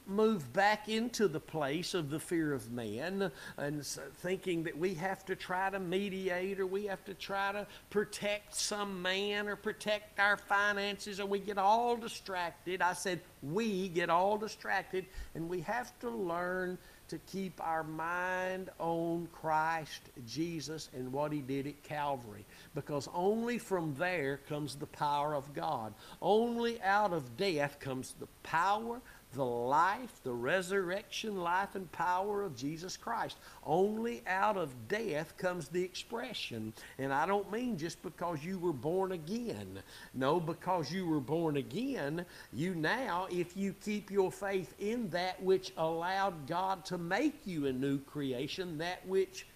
[0.06, 5.24] move back into the place of the fear of man and thinking that we have
[5.24, 10.18] to try to mediate or we have to try to protect some man or protect
[10.20, 12.80] our finances and we get all distracted.
[12.80, 18.70] I said we get all distracted and we have to learn to keep our mind
[18.78, 22.44] on Christ Jesus and what He did at Calvary.
[22.74, 25.94] Because only from there comes the power of God.
[26.20, 29.00] Only out of death comes the power,
[29.34, 33.36] the life, the resurrection, life, and power of Jesus Christ.
[33.64, 36.72] Only out of death comes the expression.
[36.98, 39.80] And I don't mean just because you were born again.
[40.14, 45.42] No, because you were born again, you now, if you keep your faith in that
[45.42, 49.46] which allowed God to make you a new creation, that which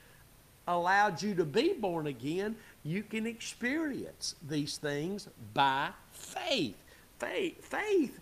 [0.68, 2.54] allowed you to be born again,
[2.84, 6.76] you can experience these things by faith.
[7.18, 8.18] Faith, faith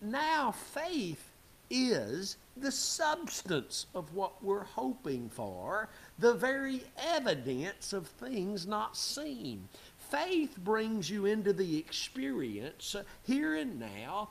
[0.00, 1.30] now faith
[1.70, 9.68] is the substance of what we're hoping for, the very evidence of things not seen.
[10.10, 14.28] Faith brings you into the experience here and now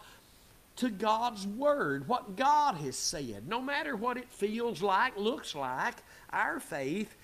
[0.76, 3.48] to God's Word, what God has said.
[3.48, 5.96] No matter what it feels like, looks like,
[6.32, 7.16] our faith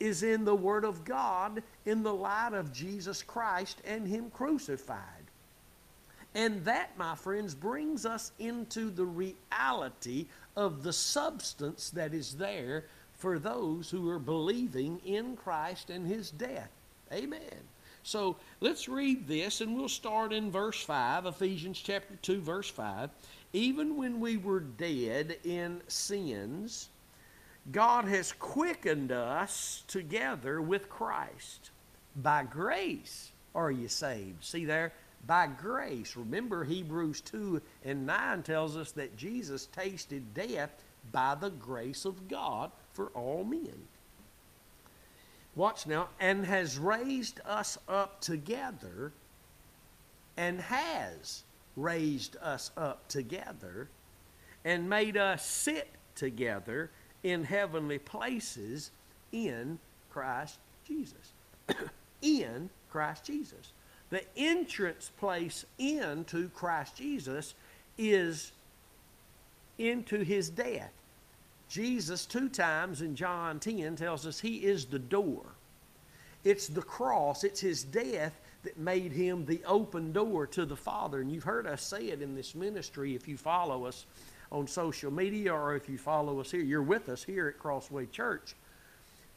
[0.00, 5.21] is in the Word of God in the light of Jesus Christ and Him crucified.
[6.34, 12.84] And that, my friends, brings us into the reality of the substance that is there
[13.14, 16.70] for those who are believing in Christ and his death.
[17.12, 17.40] Amen.
[18.02, 23.10] So let's read this, and we'll start in verse 5, Ephesians chapter 2, verse 5.
[23.52, 26.88] Even when we were dead in sins,
[27.70, 31.70] God has quickened us together with Christ.
[32.16, 34.42] By grace are you saved.
[34.42, 34.92] See there?
[35.26, 36.16] By grace.
[36.16, 40.82] Remember, Hebrews 2 and 9 tells us that Jesus tasted death
[41.12, 43.86] by the grace of God for all men.
[45.54, 49.12] Watch now, and has raised us up together,
[50.36, 51.42] and has
[51.76, 53.88] raised us up together,
[54.64, 56.90] and made us sit together
[57.22, 58.90] in heavenly places
[59.30, 59.78] in
[60.10, 61.32] Christ Jesus.
[62.22, 63.72] in Christ Jesus
[64.12, 67.54] the entrance place into Christ Jesus
[67.96, 68.52] is
[69.78, 70.92] into his death.
[71.70, 75.40] Jesus, two times in John 10, tells us he is the door.
[76.44, 81.22] It's the cross, it's his death that made him the open door to the Father.
[81.22, 84.04] And you've heard us say it in this ministry if you follow us
[84.50, 86.60] on social media or if you follow us here.
[86.60, 88.56] You're with us here at Crossway Church.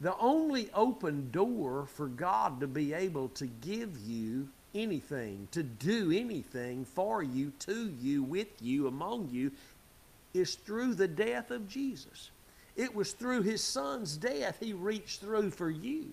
[0.01, 6.11] The only open door for God to be able to give you anything, to do
[6.11, 9.51] anything for you, to you, with you, among you,
[10.33, 12.29] is through the death of Jesus.
[12.75, 16.11] It was through his son's death he reached through for you.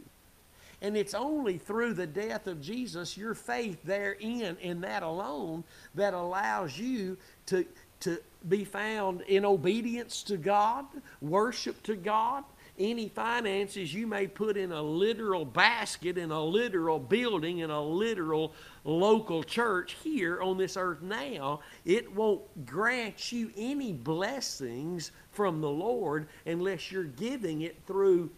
[0.81, 5.63] And it's only through the death of Jesus, your faith therein, in that alone,
[5.95, 7.65] that allows you to,
[8.01, 10.87] to be found in obedience to God,
[11.21, 12.45] worship to God,
[12.79, 17.83] any finances you may put in a literal basket, in a literal building, in a
[17.83, 18.53] literal
[18.85, 25.69] local church here on this earth now, it won't grant you any blessings from the
[25.69, 28.31] Lord unless you're giving it through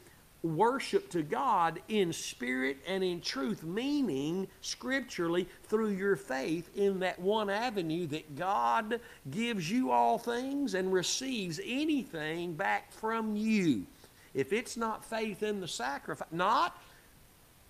[0.43, 7.19] worship to God in spirit and in truth, meaning scripturally through your faith in that
[7.19, 13.87] one avenue that God gives you all things and receives anything back from you
[14.35, 16.79] if it's not faith in the sacrifice, not,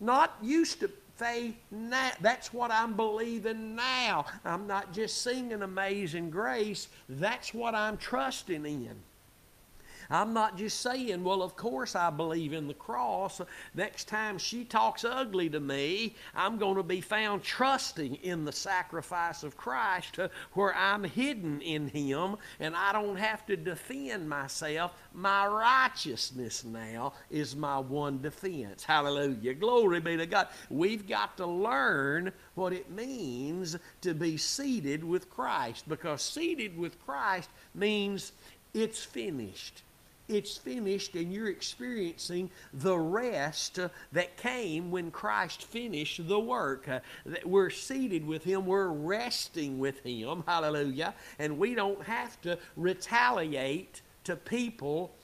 [0.01, 2.11] not used to faith now.
[2.21, 4.27] That's what I'm believing now.
[4.45, 8.97] I'm not just singing Amazing Grace, that's what I'm trusting in.
[10.11, 13.41] I'm not just saying, well, of course I believe in the cross.
[13.75, 18.53] Next time she talks ugly to me, I'm going to be found trusting in the
[18.53, 24.29] sacrifice of Christ uh, where I'm hidden in Him and I don't have to defend
[24.29, 24.93] myself.
[25.13, 28.85] My righteousness now is my one defense.
[28.85, 29.55] Hallelujah.
[29.55, 30.49] Glory be to God.
[30.71, 37.05] We've got to learn what it means to be seated with Christ because seated with
[37.05, 38.33] Christ means
[38.73, 39.83] it's finished
[40.29, 46.89] it's finished and you're experiencing the rest uh, that came when Christ finished the work.
[47.27, 52.59] That we're seated with Him, we're resting with Him, hallelujah, and we don't have to
[52.77, 55.15] retaliate to people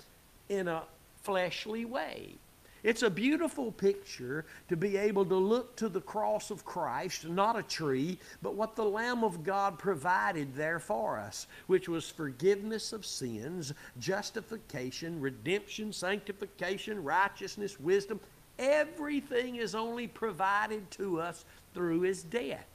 [0.48, 0.82] in a
[1.22, 2.34] fleshly way.
[2.82, 7.58] It's a beautiful picture to be able to look to the cross of Christ, not
[7.58, 12.92] a tree, but what the Lamb of God provided there for us, which was forgiveness
[12.92, 18.18] of sins, justification, redemption, sanctification, righteousness, wisdom.
[18.58, 22.66] Everything is only provided to us through His death.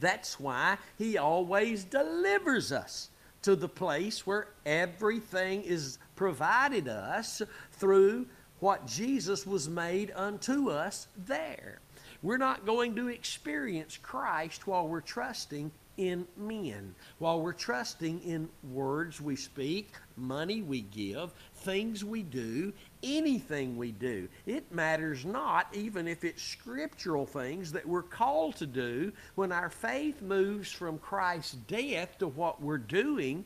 [0.00, 3.08] That's why He always delivers us
[3.42, 8.26] to the place where everything is provided us through
[8.62, 11.80] what Jesus was made unto us there.
[12.22, 18.48] We're not going to experience Christ while we're trusting in men, while we're trusting in
[18.70, 24.28] words we speak, money we give, things we do, anything we do.
[24.46, 29.70] It matters not, even if it's scriptural things that we're called to do, when our
[29.70, 33.44] faith moves from Christ's death to what we're doing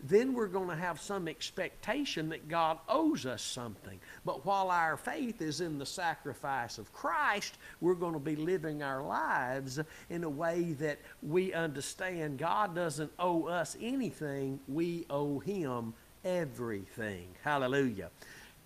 [0.00, 3.98] then we're going to have some expectation that God owes us something.
[4.24, 8.82] But while our faith is in the sacrifice of Christ, we're going to be living
[8.82, 15.40] our lives in a way that we understand God doesn't owe us anything, we owe
[15.40, 15.94] Him
[16.24, 17.28] everything.
[17.42, 18.10] Hallelujah.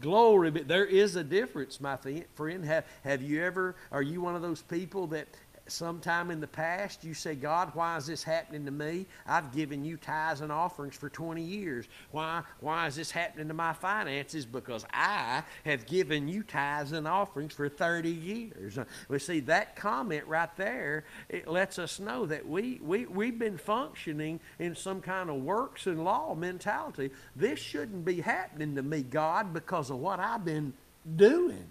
[0.00, 1.96] Glory, but there is a difference, my
[2.34, 2.64] friend.
[2.64, 5.28] Have, have you ever, are you one of those people that
[5.66, 9.06] sometime in the past you say, God, why is this happening to me?
[9.26, 11.86] I've given you tithes and offerings for 20 years.
[12.10, 14.44] Why, why is this happening to my finances?
[14.44, 18.78] Because I have given you tithes and offerings for 30 years.
[18.78, 23.38] Uh, we see that comment right there, it lets us know that we, we, we've
[23.38, 27.10] been functioning in some kind of works and law mentality.
[27.36, 30.72] This shouldn't be happening to me, God, because of what I've been
[31.16, 31.66] doing.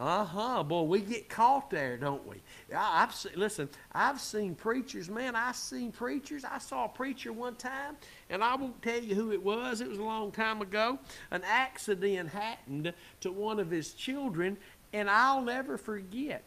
[0.00, 0.62] Uh huh.
[0.62, 2.36] Boy, we get caught there, don't we?
[2.74, 3.68] I, have seen, listen.
[3.92, 5.36] I've seen preachers, man.
[5.36, 6.42] I seen preachers.
[6.42, 7.98] I saw a preacher one time,
[8.30, 9.82] and I won't tell you who it was.
[9.82, 10.98] It was a long time ago.
[11.30, 14.56] An accident happened to one of his children,
[14.94, 16.44] and I'll never forget.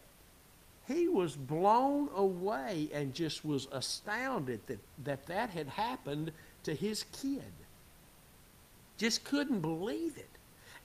[0.88, 6.32] He was blown away and just was astounded that that, that had happened
[6.64, 7.52] to his kid.
[8.98, 10.33] Just couldn't believe it.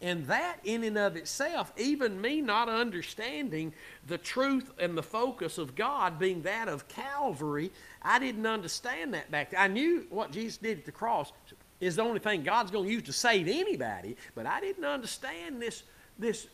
[0.02, 3.74] And that, in and of itself, even me not understanding
[4.08, 7.70] the truth and the focus of God being that of Calvary,
[8.02, 9.60] I didn't understand that back then.
[9.60, 11.34] I knew what Jesus did at the cross
[11.82, 15.62] is the only thing God's going to use to save anybody, but I didn't understand
[15.62, 15.84] this,
[16.18, 16.48] this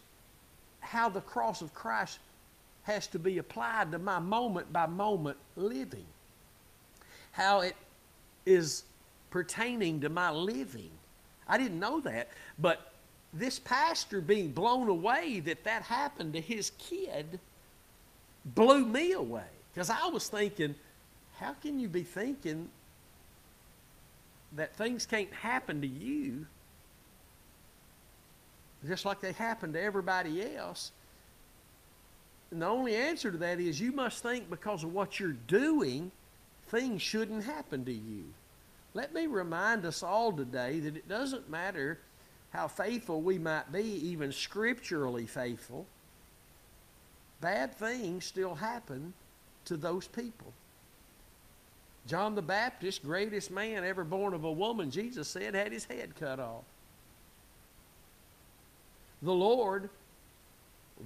[0.79, 2.19] how the cross of Christ
[2.83, 6.05] has to be applied to my moment by moment living.
[7.31, 7.75] How it
[8.45, 8.83] is
[9.29, 10.91] pertaining to my living.
[11.47, 12.29] I didn't know that,
[12.59, 12.91] but
[13.35, 17.39] this pastor being blown away that that happened to his kid
[18.45, 20.73] blew me away because I was thinking,
[21.37, 22.69] how can you be thinking
[24.53, 26.45] that things can't happen to you
[28.87, 30.91] just like they happen to everybody else?
[32.51, 36.09] And the only answer to that is you must think because of what you're doing,
[36.69, 38.23] things shouldn't happen to you.
[38.93, 41.99] Let me remind us all today that it doesn't matter
[42.55, 45.85] how faithful we might be, even scripturally faithful,
[47.41, 49.13] bad things still happen
[49.65, 50.53] to those people.
[52.07, 56.15] John the Baptist, greatest man ever born of a woman, Jesus said, had his head
[56.19, 56.63] cut off.
[59.21, 59.89] The Lord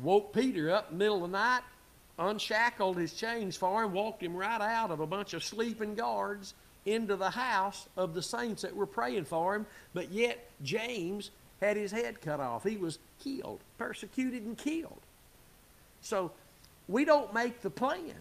[0.04, 1.62] woke Peter up in the middle of the night,
[2.20, 6.54] unshackled his chains for him, walked him right out of a bunch of sleeping guards
[6.94, 9.66] into the house of the saints that were praying for him.
[9.94, 11.32] But yet, James
[11.62, 12.64] had his head cut off.
[12.64, 15.02] He was killed, persecuted, and killed.
[16.02, 16.32] So
[16.88, 18.16] we don't make the plan.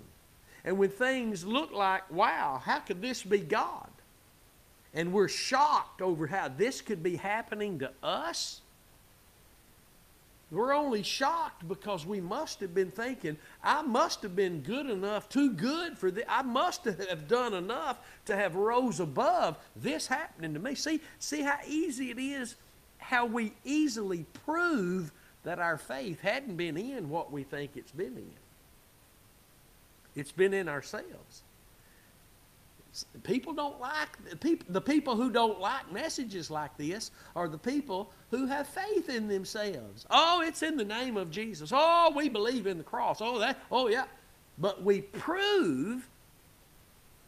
[0.64, 3.88] And when things look like, wow, how could this be God?
[4.92, 8.60] And we're shocked over how this could be happening to us.
[10.50, 15.28] We're only shocked because we must have been thinking, I must have been good enough,
[15.28, 16.24] too good for this.
[16.26, 20.74] I must have done enough to have rose above this happening to me.
[20.74, 22.56] See, see how easy it is,
[22.96, 25.12] how we easily prove
[25.44, 28.30] that our faith hadn't been in what we think it's been in.
[30.16, 31.42] It's been in ourselves.
[33.22, 34.08] People don't like
[34.68, 39.28] the people who don't like messages like this are the people who have faith in
[39.28, 40.06] themselves.
[40.10, 41.70] Oh, it's in the name of Jesus.
[41.74, 43.20] Oh, we believe in the cross.
[43.20, 43.58] Oh, that.
[43.70, 44.04] Oh, yeah.
[44.58, 46.08] But we prove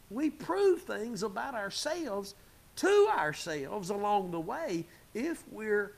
[0.09, 2.35] we prove things about ourselves
[2.75, 5.93] to ourselves along the way if we're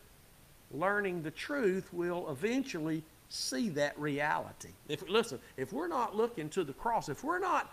[0.72, 6.64] learning the truth we'll eventually see that reality if listen if we're not looking to
[6.64, 7.72] the cross if we're not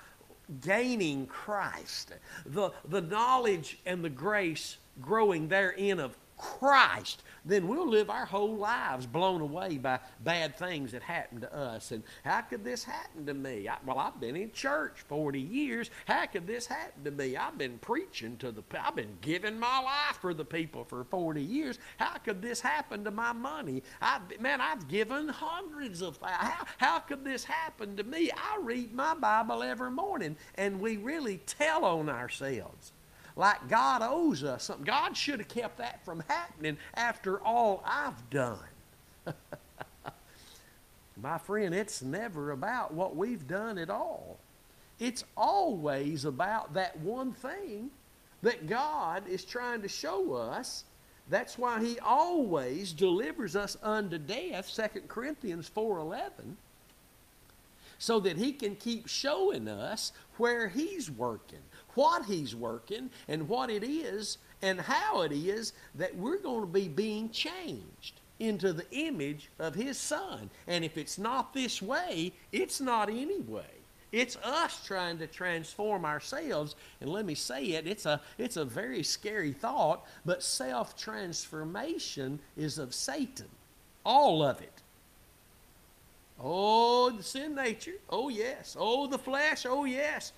[0.61, 2.13] gaining Christ,
[2.47, 8.57] the, the knowledge and the grace growing therein of Christ, then we'll live our whole
[8.57, 11.91] lives blown away by bad things that happen to us.
[11.91, 13.69] And how could this happen to me?
[13.69, 15.91] I, well, I've been in church 40 years.
[16.07, 17.37] How could this happen to me?
[17.37, 21.43] I've been preaching to the, I've been giving my life for the people for 40
[21.43, 21.79] years.
[21.99, 23.83] How could this happen to my money?
[24.01, 28.31] I, man, I've given hundreds of, how, how could this happen to me?
[28.31, 32.93] I read my Bible every morning, and we really tell on ourselves
[33.41, 34.85] like God owes us something.
[34.85, 38.59] God should have kept that from happening after all I've done.
[41.17, 44.39] My friend, it's never about what we've done at all.
[44.99, 47.91] It's always about that one thing
[48.43, 50.85] that God is trying to show us.
[51.31, 56.57] That's why he always delivers us unto death, 2 Corinthians 4.11,
[58.01, 61.61] so that he can keep showing us where he's working
[61.95, 66.67] what He's working and what it is and how it is that we're going to
[66.67, 70.51] be being changed into the image of His Son.
[70.67, 73.65] And if it's not this way, it's not any way.
[74.13, 76.75] It's us trying to transform ourselves.
[77.01, 82.41] And let me say it, it's a, it's a very scary thought, but self transformation
[82.57, 83.47] is of Satan.
[84.05, 84.80] All of it.
[86.43, 87.95] Oh, the sin nature.
[88.09, 88.77] Oh, yes.
[88.79, 89.67] Oh, the flesh.
[89.67, 90.33] Oh, yes.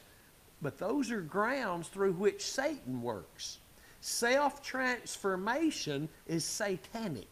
[0.61, 3.59] But those are grounds through which Satan works.
[4.00, 7.28] Self transformation is satanic.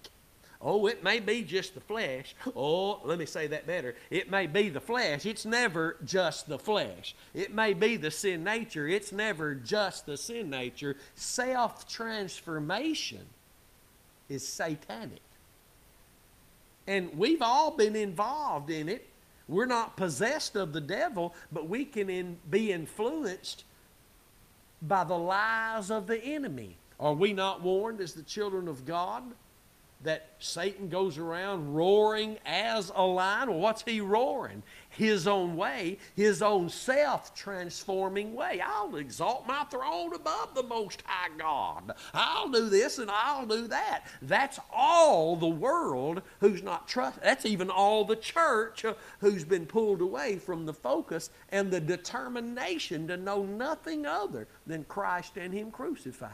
[0.63, 2.35] Oh, it may be just the flesh.
[2.55, 3.95] Oh, let me say that better.
[4.11, 5.25] It may be the flesh.
[5.25, 7.15] It's never just the flesh.
[7.33, 8.87] It may be the sin nature.
[8.87, 10.97] It's never just the sin nature.
[11.15, 13.25] Self transformation
[14.29, 15.23] is satanic.
[16.87, 19.11] And we've all been involved in it
[19.51, 23.65] we're not possessed of the devil, but we can in, be influenced
[24.81, 26.77] by the lies of the enemy.
[27.01, 29.25] Are we not warned as the children of God
[30.03, 33.51] that Satan goes around roaring as a lion.
[33.51, 34.63] Well, what's he roaring?
[34.89, 38.63] His own way, his own self transforming way.
[38.65, 41.93] I'll exalt my throne above the Most High God.
[42.15, 44.07] I'll do this and I'll do that.
[44.23, 47.21] That's all the world who's not trust.
[47.21, 48.85] That's even all the church
[49.21, 54.85] who's been pulled away from the focus and the determination to know nothing other than
[54.85, 56.31] Christ and Him crucified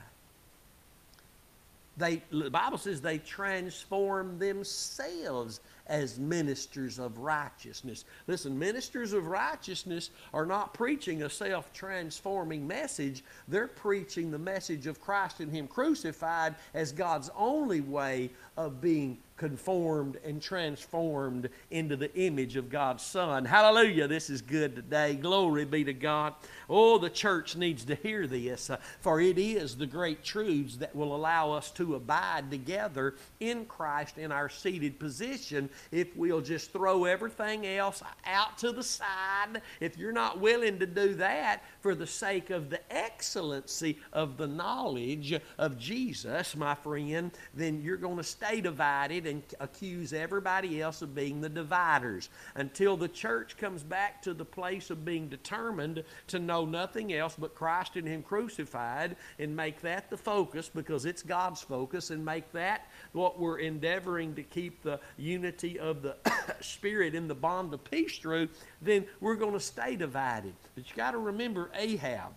[1.97, 8.05] they, the Bible says they transform themselves as ministers of righteousness.
[8.27, 14.87] Listen, ministers of righteousness are not preaching a self transforming message, they're preaching the message
[14.87, 21.97] of Christ and Him crucified as God's only way of being conformed and transformed into
[21.97, 23.45] the image of God's Son.
[23.45, 24.09] Hallelujah.
[24.09, 25.15] This is good today.
[25.15, 26.35] Glory be to God.
[26.69, 30.95] Oh, the church needs to hear this, uh, for it is the great truths that
[30.97, 36.73] will allow us to abide together in Christ in our seated position if we'll just
[36.73, 39.61] throw everything else out to the side.
[39.81, 44.47] If you're not willing to do that for the sake of the excellency of the
[44.47, 51.03] knowledge of Jesus, my friend, then you're going to stay divided and accuse everybody else
[51.03, 56.05] of being the dividers until the church comes back to the place of being determined
[56.29, 61.05] to know nothing else but Christ and Him crucified and make that the focus because
[61.05, 66.17] it's God's focus and make that what we're endeavoring to keep the unity of the
[66.61, 68.49] Spirit in the bond of peace through,
[68.81, 70.55] then we're going to stay divided.
[70.75, 72.33] But you got to remember Ahab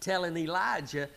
[0.00, 1.08] telling Elijah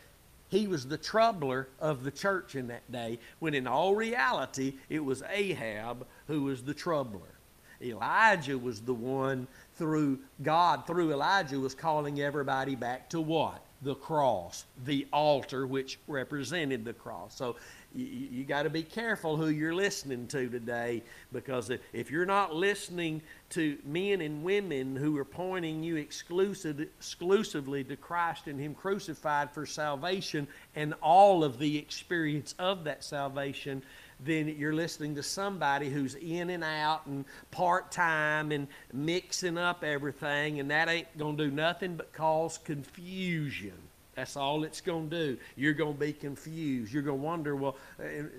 [0.52, 5.00] he was the troubler of the church in that day, when in all reality, it
[5.00, 7.40] was Ahab who was the troubler.
[7.82, 13.66] Elijah was the one through God, through Elijah, was calling everybody back to what?
[13.82, 17.34] The cross, the altar which represented the cross.
[17.34, 17.56] So
[17.94, 22.56] you, you got to be careful who you're listening to today because if you're not
[22.56, 28.74] listening to men and women who are pointing you exclusive, exclusively to Christ and Him
[28.74, 33.84] crucified for salvation and all of the experience of that salvation,
[34.24, 39.84] then you're listening to somebody who's in and out and part time and mixing up
[39.84, 43.74] everything, and that ain't going to do nothing but cause confusion.
[44.16, 45.38] That's all it's going to do.
[45.56, 46.94] You're going to be confused.
[46.94, 47.78] You're going to wonder, well,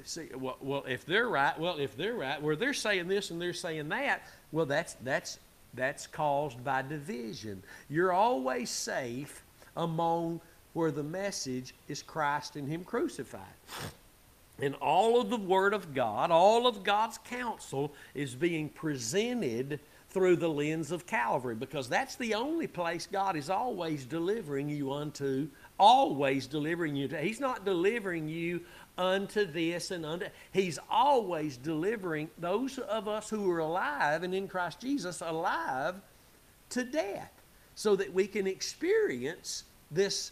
[0.05, 3.41] see, well, well, if they're right, well, if they're right, well, they're saying this and
[3.41, 4.23] they're saying that.
[4.53, 5.39] Well, that's that's
[5.75, 7.63] that's caused by division.
[7.89, 9.43] You're always safe
[9.77, 10.41] among
[10.75, 13.41] where the message is Christ and Him crucified.
[14.61, 20.37] And all of the Word of God, all of God's counsel is being presented through
[20.37, 25.49] the lens of Calvary because that's the only place God is always delivering you unto,
[25.83, 27.19] always delivering you to.
[27.19, 28.61] He's not delivering you
[28.97, 30.27] unto this and unto.
[30.53, 35.97] He's always delivering those of us who are alive and in Christ Jesus alive
[36.71, 37.33] to death
[37.75, 40.31] so that we can experience this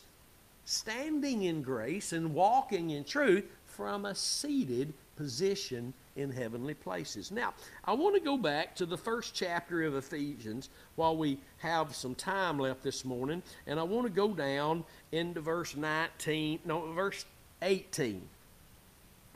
[0.67, 7.31] standing in grace and walking in truth from a seated position in heavenly places.
[7.31, 7.55] Now,
[7.85, 12.15] I want to go back to the first chapter of Ephesians while we have some
[12.15, 17.25] time left this morning, and I want to go down into verse 19, no, verse
[17.63, 18.29] 18.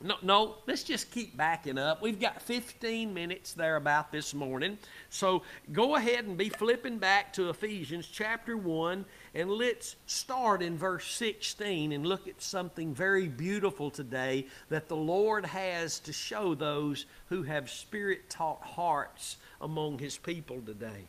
[0.04, 2.02] No, no, let's just keep backing up.
[2.02, 4.76] We've got 15 minutes there about this morning.
[5.08, 10.76] So go ahead and be flipping back to Ephesians chapter 1, and let's start in
[10.76, 16.54] verse 16 and look at something very beautiful today that the Lord has to show
[16.54, 21.06] those who have spirit taught hearts among His people today.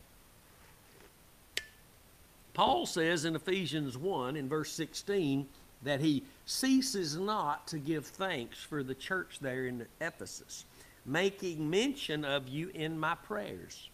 [2.54, 5.46] Paul says in Ephesians 1 in verse 16,
[5.82, 10.64] that he ceases not to give thanks for the church there in Ephesus,
[11.04, 13.90] making mention of you in my prayers.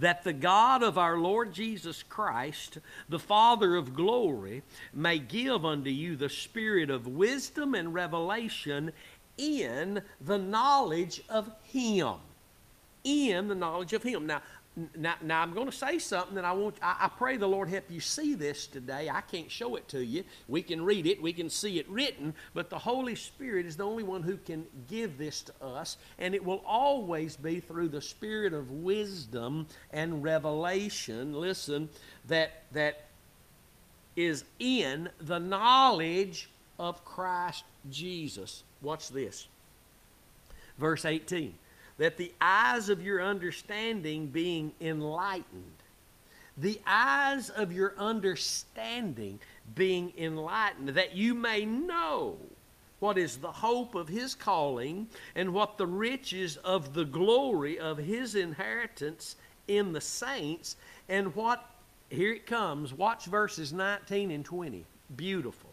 [0.00, 2.78] That the God of our Lord Jesus Christ,
[3.08, 4.62] the Father of glory,
[4.92, 8.92] may give unto you the spirit of wisdom and revelation
[9.38, 12.14] in the knowledge of Him.
[13.04, 14.26] In the knowledge of Him.
[14.26, 14.42] Now,
[14.96, 16.76] now, now I'm going to say something that I want.
[16.82, 19.08] I, I, pray the Lord help you see this today.
[19.08, 20.24] I can't show it to you.
[20.46, 23.84] We can read it, we can see it written, but the Holy Spirit is the
[23.84, 28.02] only one who can give this to us, and it will always be through the
[28.02, 31.32] Spirit of wisdom and revelation.
[31.32, 31.88] Listen,
[32.26, 33.06] that that
[34.16, 38.62] is in the knowledge of Christ Jesus.
[38.82, 39.48] Watch this.
[40.78, 41.54] Verse 18
[41.98, 45.64] that the eyes of your understanding being enlightened,
[46.56, 49.38] the eyes of your understanding
[49.74, 52.36] being enlightened, that you may know
[53.00, 57.98] what is the hope of his calling and what the riches of the glory of
[57.98, 59.36] his inheritance
[59.68, 60.76] in the saints,
[61.08, 61.64] and what,
[62.10, 64.84] here it comes, watch verses 19 and 20.
[65.16, 65.70] Beautiful.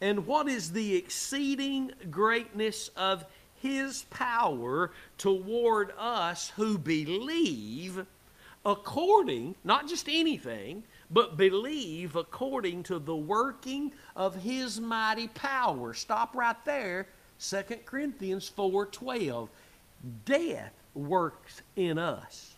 [0.00, 3.24] And what is the exceeding greatness of
[3.66, 8.06] his power toward us who believe
[8.64, 15.94] according, not just anything, but believe according to the working of his mighty power.
[15.94, 17.06] Stop right there.
[17.38, 19.48] 2 Corinthians 4:12.
[20.24, 22.54] Death works in us.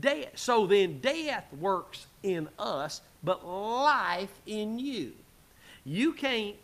[0.00, 0.30] Death.
[0.36, 5.12] So then death works in us, but life in you.
[5.84, 6.56] You can't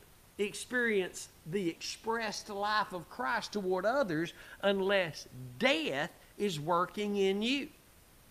[0.44, 4.32] experience the expressed life of Christ toward others
[4.62, 5.26] unless
[5.58, 7.68] death is working in you.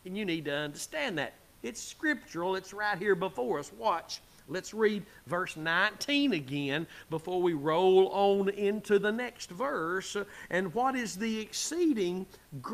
[0.05, 1.34] And you need to understand that.
[1.64, 3.72] It's scriptural, it's right here before us.
[3.78, 4.22] Watch.
[4.49, 10.16] Let's read verse 19 again before we roll on into the next verse.
[10.49, 12.26] And what is the exceeding?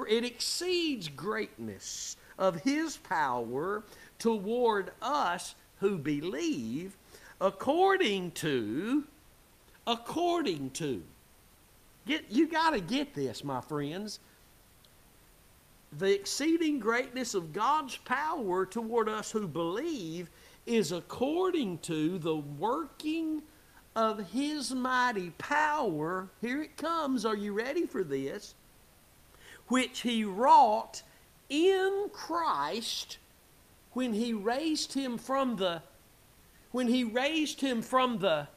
[0.07, 3.83] It exceeds greatness of his power
[4.19, 6.95] toward us who believe
[7.41, 9.03] according to
[9.87, 11.03] according to.
[12.05, 14.19] Get, you got to get this, my friends.
[15.97, 20.29] The exceeding greatness of God's power toward us who believe
[20.65, 23.41] is according to the working
[23.95, 26.29] of His mighty power.
[26.41, 27.25] Here it comes.
[27.25, 28.55] Are you ready for this?
[29.67, 31.03] Which He wrought
[31.49, 33.17] in Christ
[33.91, 35.81] when He raised Him from the
[36.71, 38.47] when He raised Him from the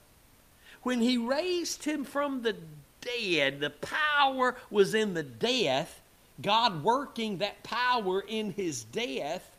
[0.87, 2.55] when he raised him from the
[3.01, 6.01] dead, the power was in the death,
[6.41, 9.57] God working that power in his death,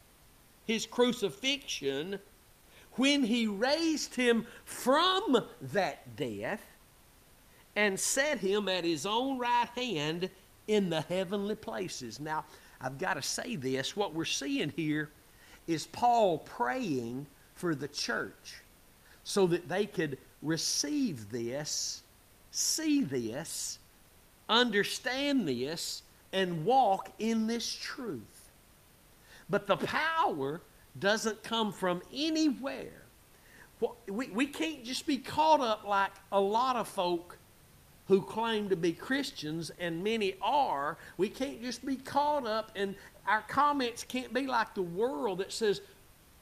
[0.65, 2.17] his crucifixion.
[2.93, 6.65] When he raised him from that death,
[7.75, 10.29] and set him at his own right hand
[10.69, 12.21] in the heavenly places.
[12.21, 12.45] Now,
[12.79, 13.97] I've got to say this.
[13.97, 15.09] What we're seeing here
[15.67, 18.61] is Paul praying for the church
[19.25, 22.03] so that they could receive this,
[22.51, 23.79] see this,
[24.49, 28.21] understand this, and walk in this truth.
[29.49, 30.61] But the power
[30.99, 33.03] doesn't come from anywhere.
[34.07, 37.37] We, we can't just be caught up like a lot of folk
[38.07, 40.97] who claim to be Christians, and many are.
[41.17, 42.95] We can't just be caught up, and
[43.27, 45.81] our comments can't be like the world that says,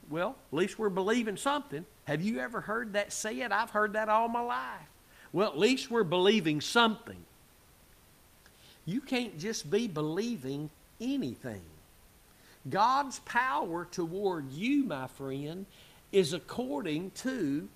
[0.10, 1.86] well, at least we're believing something.
[2.06, 3.52] Have you ever heard that said?
[3.52, 4.90] I've heard that all my life.
[5.34, 7.18] Well, at least we're believing something.
[8.86, 10.70] You can't just be believing
[11.02, 11.62] anything.
[12.70, 15.66] God's power toward you, my friend,
[16.12, 17.68] is according to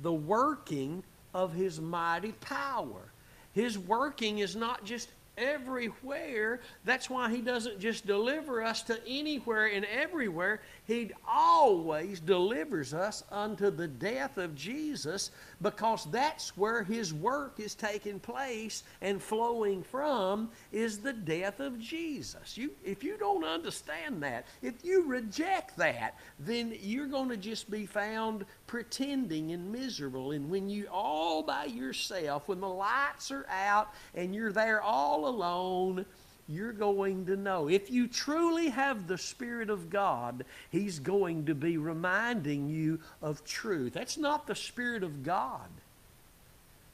[0.00, 1.02] the working
[1.34, 3.12] of His mighty power.
[3.52, 6.60] His working is not just everywhere.
[6.84, 10.60] That's why He doesn't just deliver us to anywhere and everywhere.
[10.86, 15.30] He always delivers us unto the death of Jesus
[15.62, 21.78] because that's where His work is taking place and flowing from is the death of
[21.78, 22.56] Jesus.
[22.56, 27.70] You, if you don't understand that, if you reject that, then you're going to just
[27.70, 30.32] be found pretending and miserable.
[30.32, 35.28] And when you all by yourself, when the lights are out and you're there all
[35.28, 36.04] alone,
[36.48, 37.68] you're going to know.
[37.68, 43.44] If you truly have the Spirit of God, He's going to be reminding you of
[43.44, 43.92] truth.
[43.92, 45.68] That's not the Spirit of God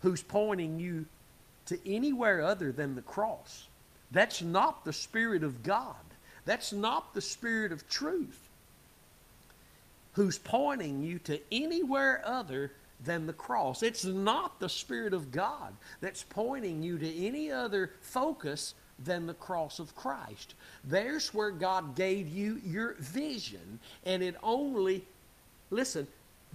[0.01, 1.07] who's pointing you
[1.67, 3.69] to anywhere other than the cross.
[4.11, 5.95] That's not the Spirit of God.
[6.45, 8.39] That's not the Spirit of truth
[10.15, 12.73] who's pointing you to anywhere other
[13.05, 13.83] than the cross.
[13.83, 18.75] It's not the Spirit of God that's pointing you to any other focus
[19.05, 20.55] than the cross of Christ.
[20.85, 25.05] There's where God gave you your vision, and it only,
[25.71, 26.07] listen,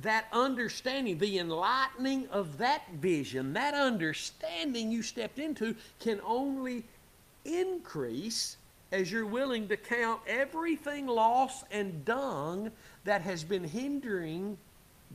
[0.02, 6.84] that understanding, the enlightening of that vision, that understanding you stepped into can only
[7.46, 8.58] increase
[8.92, 12.72] as you're willing to count everything lost and dung
[13.04, 14.58] that has been hindering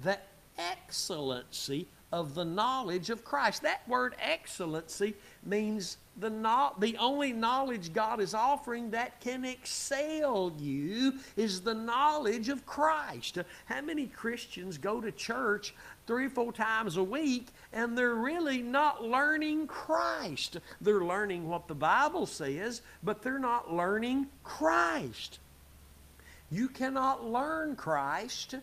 [0.03, 0.19] the
[0.59, 3.63] excellency of the knowledge of Christ.
[3.63, 10.53] That word excellency means the, no, the only knowledge God is offering that can excel
[10.59, 13.39] you is the knowledge of Christ.
[13.65, 15.75] How many Christians go to church
[16.07, 20.59] three or four times a week and they're really not learning Christ?
[20.83, 25.39] They're learning what the Bible says, but they're not learning Christ.
[26.51, 28.57] You cannot learn Christ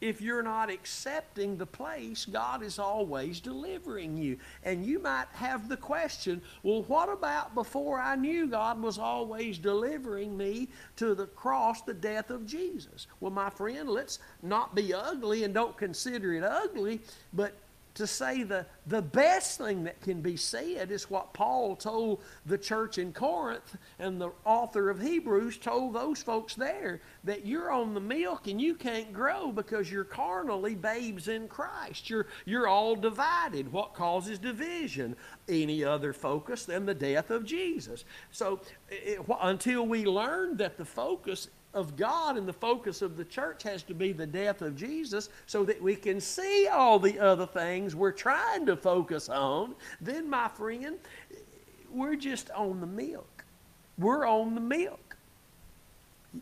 [0.00, 4.38] if you're not accepting the place God is always delivering you.
[4.64, 9.58] And you might have the question well, what about before I knew God was always
[9.58, 13.06] delivering me to the cross, the death of Jesus?
[13.20, 17.00] Well, my friend, let's not be ugly and don't consider it ugly,
[17.32, 17.54] but
[17.98, 22.56] to say the, the best thing that can be said is what Paul told the
[22.56, 27.94] church in Corinth, and the author of Hebrews told those folks there that you're on
[27.94, 32.08] the milk and you can't grow because you're carnally babes in Christ.
[32.08, 33.70] You're, you're all divided.
[33.70, 35.14] What causes division?
[35.48, 38.04] Any other focus than the death of Jesus.
[38.30, 43.24] So it, until we learn that the focus of God and the focus of the
[43.24, 47.18] church has to be the death of Jesus so that we can see all the
[47.18, 50.98] other things we're trying to focus on, then, my friend,
[51.90, 53.44] we're just on the milk.
[53.98, 55.16] We're on the milk.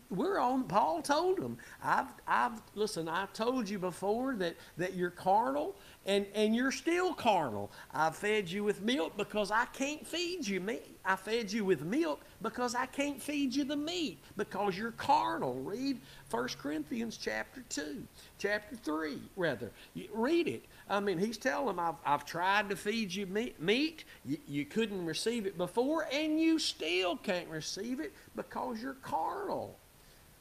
[0.09, 5.09] We're on, Paul told them, I've, I've, listen, I told you before that, that you're
[5.09, 5.75] carnal
[6.05, 7.71] and, and you're still carnal.
[7.93, 10.96] I fed you with milk because I can't feed you meat.
[11.07, 15.53] I fed you with milk because I can't feed you the meat because you're carnal.
[15.55, 18.03] Read 1 Corinthians chapter 2,
[18.37, 19.71] chapter 3, rather.
[20.13, 20.65] Read it.
[20.89, 23.61] I mean, he's telling them, I've, I've tried to feed you meat.
[23.61, 24.03] meat.
[24.25, 29.77] You, you couldn't receive it before, and you still can't receive it because you're carnal.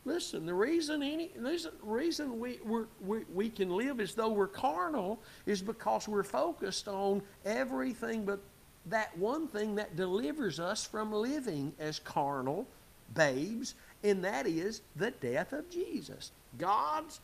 [0.04, 5.20] Listen, the reason any the reason we we we can live as though we're carnal
[5.46, 8.38] is because we're focused on everything but
[8.86, 12.66] that one thing that delivers us from living as carnal
[13.14, 13.74] babes,
[14.04, 16.30] and that is the death of Jesus.
[16.58, 17.20] God's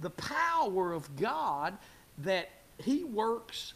[0.00, 1.76] the power of God
[2.18, 3.74] that He works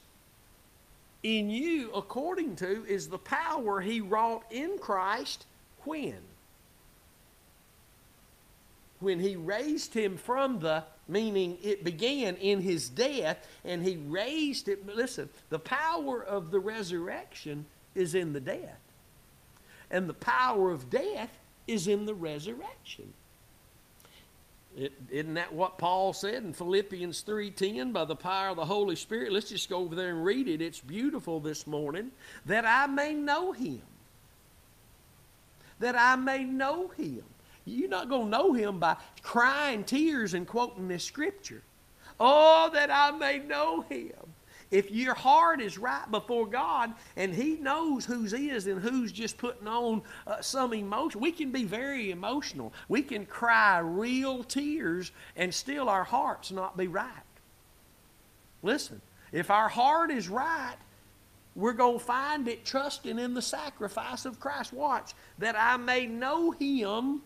[1.22, 5.46] in you according to is the power He wrought in Christ
[5.84, 6.18] when?
[9.00, 14.68] when he raised him from the meaning it began in his death and he raised
[14.68, 14.86] it.
[14.86, 18.80] But listen, the power of the resurrection is in the death,
[19.90, 21.30] and the power of death
[21.66, 23.12] is in the resurrection.
[24.76, 28.96] is not that what Paul said in Philippians 3:10 by the power of the Holy
[28.96, 29.32] Spirit?
[29.32, 30.60] Let's just go over there and read it.
[30.60, 32.12] It's beautiful this morning
[32.46, 33.82] that I may know him.
[35.80, 37.24] That I may know him
[37.68, 41.62] you're not going to know him by crying tears and quoting this scripture.
[42.20, 44.34] Oh, that I may know him.
[44.70, 49.38] If your heart is right before God and He knows whose is and who's just
[49.38, 52.72] putting on uh, some emotion, we can be very emotional.
[52.88, 57.08] We can cry real tears and still our hearts not be right.
[58.62, 59.00] Listen,
[59.32, 60.76] if our heart is right,
[61.54, 64.72] we're going to find it trusting in the sacrifice of Christ.
[64.72, 67.22] Watch, that I may know Him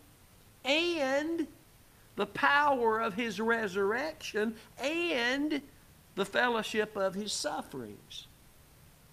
[0.65, 1.47] and
[2.15, 5.61] the power of his resurrection and
[6.15, 8.27] the fellowship of his sufferings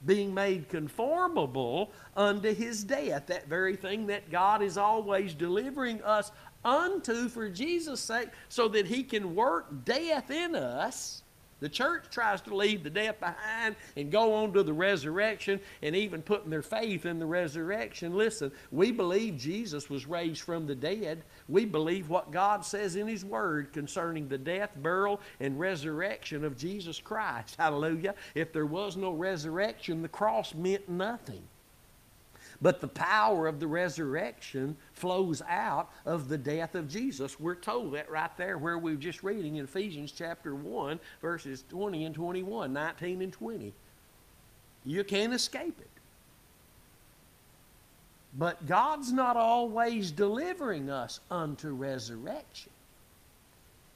[0.07, 6.32] being made conformable unto his death that very thing that god is always delivering us
[6.64, 11.22] unto for jesus sake so that he can work death in us
[11.61, 15.94] the church tries to leave the death behind and go on to the resurrection and
[15.94, 18.16] even putting their faith in the resurrection.
[18.16, 21.22] Listen, we believe Jesus was raised from the dead.
[21.48, 26.56] We believe what God says in His Word concerning the death, burial, and resurrection of
[26.56, 27.56] Jesus Christ.
[27.58, 28.14] Hallelujah.
[28.34, 31.42] If there was no resurrection, the cross meant nothing.
[32.62, 37.40] But the power of the resurrection flows out of the death of Jesus.
[37.40, 41.64] We're told that right there where we were just reading in Ephesians chapter 1, verses
[41.70, 43.72] 20 and 21, 19 and 20.
[44.84, 45.88] You can't escape it.
[48.36, 52.72] But God's not always delivering us unto resurrection.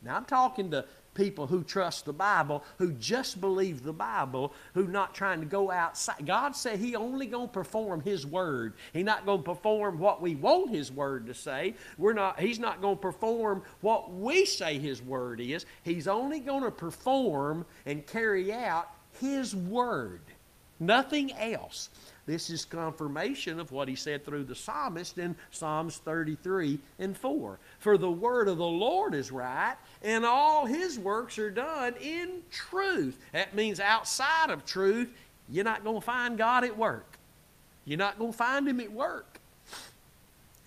[0.03, 0.85] Now, I'm talking to
[1.15, 5.71] people who trust the Bible, who just believe the Bible, who not trying to go
[5.71, 6.27] outside.
[6.27, 8.75] God said He only going to perform His word.
[8.93, 11.75] He's not going to perform what we want His word to say.
[11.97, 12.41] We're not.
[12.41, 15.65] He's not going to perform what we say His word is.
[15.83, 18.91] He's only going to perform and carry out
[19.21, 20.21] His word.
[20.81, 21.89] Nothing else.
[22.27, 27.59] This is confirmation of what he said through the psalmist in Psalms 33 and 4.
[27.79, 32.43] For the word of the Lord is right, and all his works are done in
[32.51, 33.19] truth.
[33.33, 35.11] That means outside of truth,
[35.49, 37.19] you're not going to find God at work.
[37.87, 39.41] You're not going to find him at work.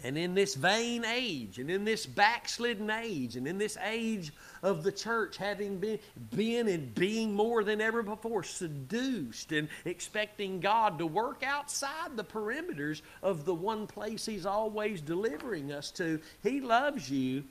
[0.04, 4.32] And in this vain age, and in this backslidden age, and in this age
[4.62, 6.00] of the church having been,
[6.36, 12.24] been and being more than ever before seduced and expecting God to work outside the
[12.24, 17.44] perimeters of the one place He's always delivering us to, He loves you,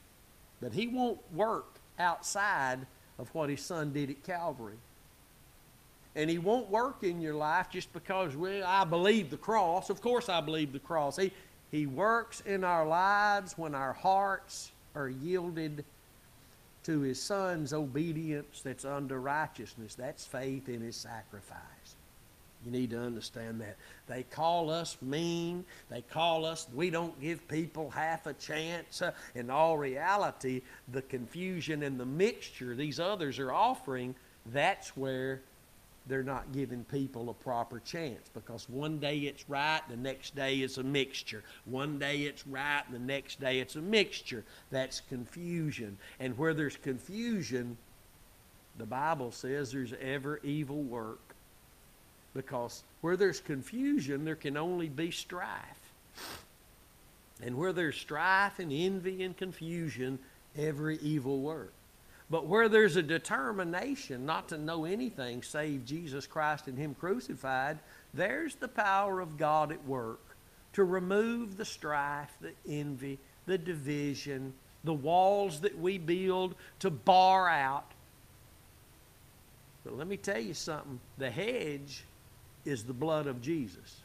[0.61, 2.87] but He won't work outside
[3.19, 4.79] of what His Son did at Calvary.
[6.15, 9.91] And he won't work in your life just because well, I believe the cross.
[9.91, 11.19] Of course, I believe the cross.
[11.19, 11.31] He,
[11.71, 15.85] he works in our lives when our hearts are yielded
[16.85, 19.95] to His Son's obedience that's under righteousness.
[19.95, 21.76] That's faith in His sacrifice.
[22.67, 23.77] You need to understand that.
[24.09, 25.65] They call us mean.
[25.89, 29.03] They call us, we don't give people half a chance.
[29.03, 35.43] Uh, in all reality, the confusion and the mixture these others are offering, that's where
[36.09, 40.57] they're not giving people a proper chance because one day it's right, the next day
[40.57, 41.45] it's a mixture.
[41.67, 44.45] One day it's right, the next day it's a mixture.
[44.71, 45.99] That's confusion.
[46.19, 47.77] And where there's confusion,
[48.77, 51.26] the Bible says there's ever evil work.
[52.37, 55.51] Because where there's confusion, there can only be strife.
[57.43, 60.19] And where there's strife and envy and confusion,
[60.57, 61.73] every evil work.
[62.29, 67.79] But where there's a determination not to know anything save Jesus Christ and Him crucified,
[68.13, 70.21] there's the power of God at work
[70.73, 74.53] to remove the strife, the envy, the division,
[74.85, 77.93] the walls that we build to bar out.
[79.85, 82.05] But let me tell you something the hedge
[82.67, 84.01] is the blood of Jesus.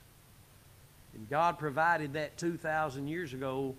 [1.13, 3.75] And God provided that 2,000 years ago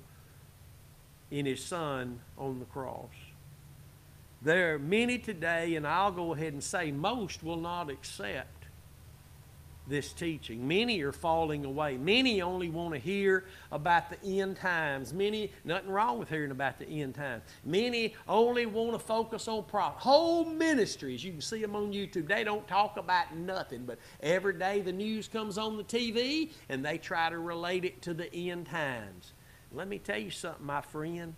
[1.30, 3.10] in His Son on the cross.
[4.42, 8.61] There are many today, and I'll go ahead and say most will not accept
[9.86, 10.66] this teaching.
[10.66, 11.96] Many are falling away.
[11.96, 15.12] Many only want to hear about the end times.
[15.12, 17.42] Many, nothing wrong with hearing about the end times.
[17.64, 20.00] Many only want to focus on profit.
[20.00, 24.54] Whole ministries, you can see them on YouTube, they don't talk about nothing, but every
[24.54, 28.32] day the news comes on the TV and they try to relate it to the
[28.50, 29.32] end times.
[29.72, 31.34] Let me tell you something, my friend.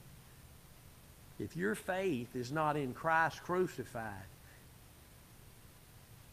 [1.38, 4.12] If your faith is not in Christ crucified,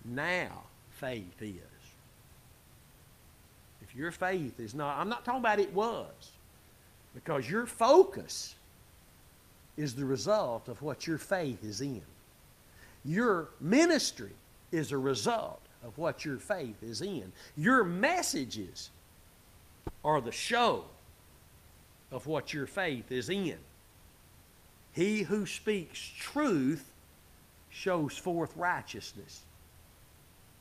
[0.06, 1.71] now faith is.
[3.96, 6.32] Your faith is not, I'm not talking about it was,
[7.14, 8.56] because your focus
[9.78, 12.02] is the result of what your faith is in.
[13.04, 14.32] Your ministry
[14.72, 17.32] is a result of what your faith is in.
[17.58, 18.90] Your messages
[20.06, 20.86] are the show
[22.12, 23.58] of what your faith is in.
[24.94, 26.92] He who speaks truth
[27.70, 29.42] shows forth righteousness.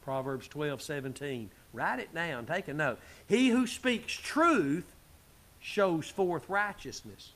[0.05, 1.51] Proverbs 12, 17.
[1.73, 2.47] Write it down.
[2.47, 2.99] Take a note.
[3.29, 4.85] He who speaks truth
[5.61, 7.33] shows forth righteousness.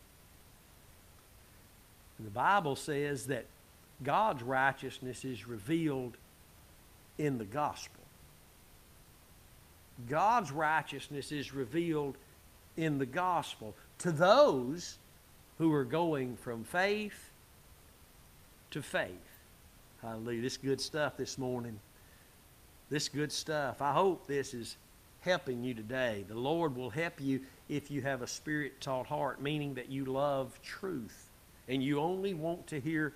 [2.19, 3.47] And the Bible says that
[4.03, 6.17] God's righteousness is revealed
[7.19, 8.03] in the gospel.
[10.09, 12.17] God's righteousness is revealed
[12.77, 14.99] in the gospel to those
[15.59, 17.31] who are going from faith
[18.71, 19.11] to faith.
[20.03, 20.43] Hallelujah.
[20.43, 21.79] This good stuff this morning.
[22.91, 23.81] This good stuff.
[23.81, 24.77] I hope this is
[25.21, 26.25] helping you today.
[26.29, 30.05] The Lord will help you if you have a spirit taught heart, meaning that you
[30.05, 31.29] love truth
[31.69, 33.15] and you only want to hear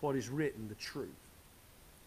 [0.00, 1.08] what is written, the truth,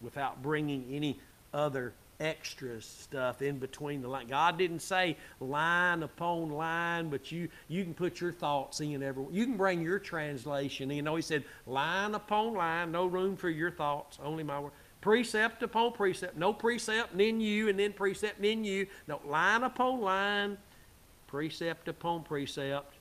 [0.02, 1.18] without bringing any
[1.54, 4.26] other extra stuff in between the line.
[4.26, 9.24] God didn't say line upon line, but you you can put your thoughts in every.
[9.30, 10.90] You can bring your translation.
[10.90, 10.96] in.
[10.96, 14.72] You know, He said line upon line, no room for your thoughts, only my word.
[15.06, 18.88] Precept upon precept, no precept, and then you, and then precept, and then you.
[19.06, 20.58] No line upon line,
[21.28, 22.92] precept upon precept.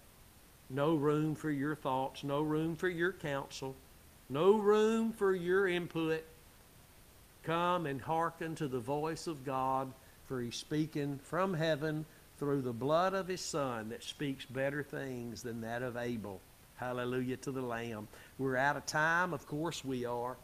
[0.70, 3.76] No room for your thoughts, no room for your counsel,
[4.30, 6.24] no room for your input.
[7.42, 9.92] Come and hearken to the voice of God,
[10.28, 12.06] for he's speaking from heaven
[12.38, 16.40] through the blood of his Son that speaks better things than that of Abel.
[16.76, 18.08] Hallelujah to the Lamb.
[18.38, 20.38] We're out of time, of course we are.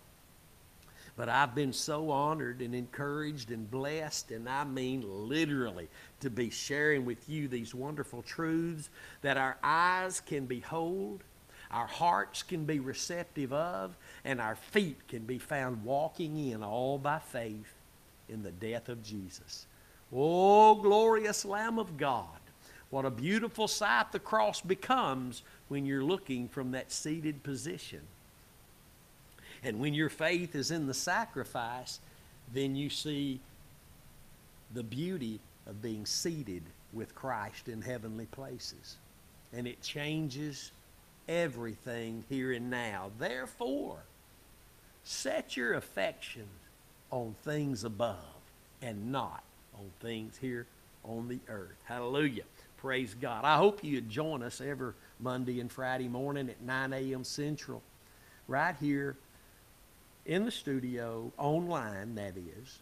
[1.15, 5.89] But I've been so honored and encouraged and blessed, and I mean literally,
[6.21, 8.89] to be sharing with you these wonderful truths
[9.21, 11.23] that our eyes can behold,
[11.69, 13.95] our hearts can be receptive of,
[14.25, 17.73] and our feet can be found walking in all by faith
[18.29, 19.67] in the death of Jesus.
[20.13, 22.27] Oh, glorious Lamb of God.
[22.89, 28.01] What a beautiful sight the cross becomes when you're looking from that seated position.
[29.63, 31.99] And when your faith is in the sacrifice,
[32.53, 33.39] then you see
[34.73, 38.97] the beauty of being seated with Christ in heavenly places.
[39.53, 40.71] And it changes
[41.27, 43.11] everything here and now.
[43.19, 43.97] Therefore,
[45.03, 46.47] set your affection
[47.11, 48.17] on things above
[48.81, 49.43] and not
[49.75, 50.65] on things here
[51.03, 51.77] on the earth.
[51.85, 52.43] Hallelujah.
[52.77, 53.45] Praise God.
[53.45, 57.23] I hope you join us every Monday and Friday morning at 9 a.m.
[57.23, 57.83] Central,
[58.47, 59.15] right here
[60.25, 62.79] in the studio, online, that is,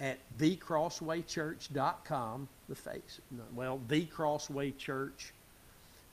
[0.00, 3.20] at thecrosswaychurch.com, the face,
[3.54, 5.32] well, the Crossway Church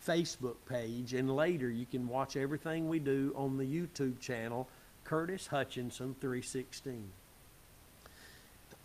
[0.05, 4.67] Facebook page, and later you can watch everything we do on the YouTube channel,
[5.03, 7.03] Curtis Hutchinson 316.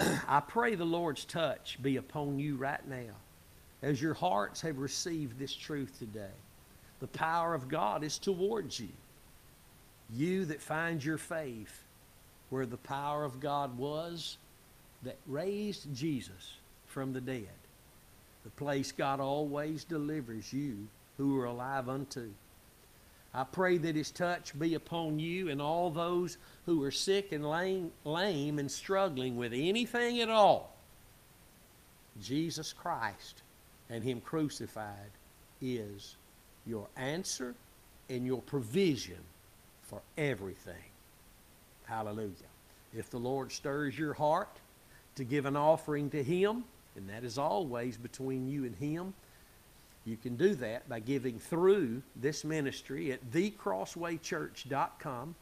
[0.29, 3.15] I pray the Lord's touch be upon you right now
[3.83, 6.27] as your hearts have received this truth today.
[7.01, 8.89] The power of God is towards you.
[10.15, 11.83] You that find your faith
[12.51, 14.39] where the power of God was
[15.03, 16.57] that raised Jesus
[16.87, 17.49] from the dead.
[18.45, 20.87] The place God always delivers you
[21.17, 22.29] who are alive unto.
[23.35, 26.37] I pray that his touch be upon you and all those
[26.67, 30.77] who are sick and lame, and struggling with anything at all.
[32.23, 33.43] Jesus Christ
[33.91, 35.11] and him crucified
[35.61, 36.15] is
[36.65, 37.55] your answer
[38.09, 39.19] and your provision
[39.87, 40.75] for everything.
[41.85, 42.31] Hallelujah.
[42.97, 44.57] If the Lord stirs your heart
[45.17, 46.63] to give an offering to Him,
[46.97, 49.15] and that is always between you and Him,
[50.05, 55.35] you can do that by giving through this ministry at thecrosswaychurch.com,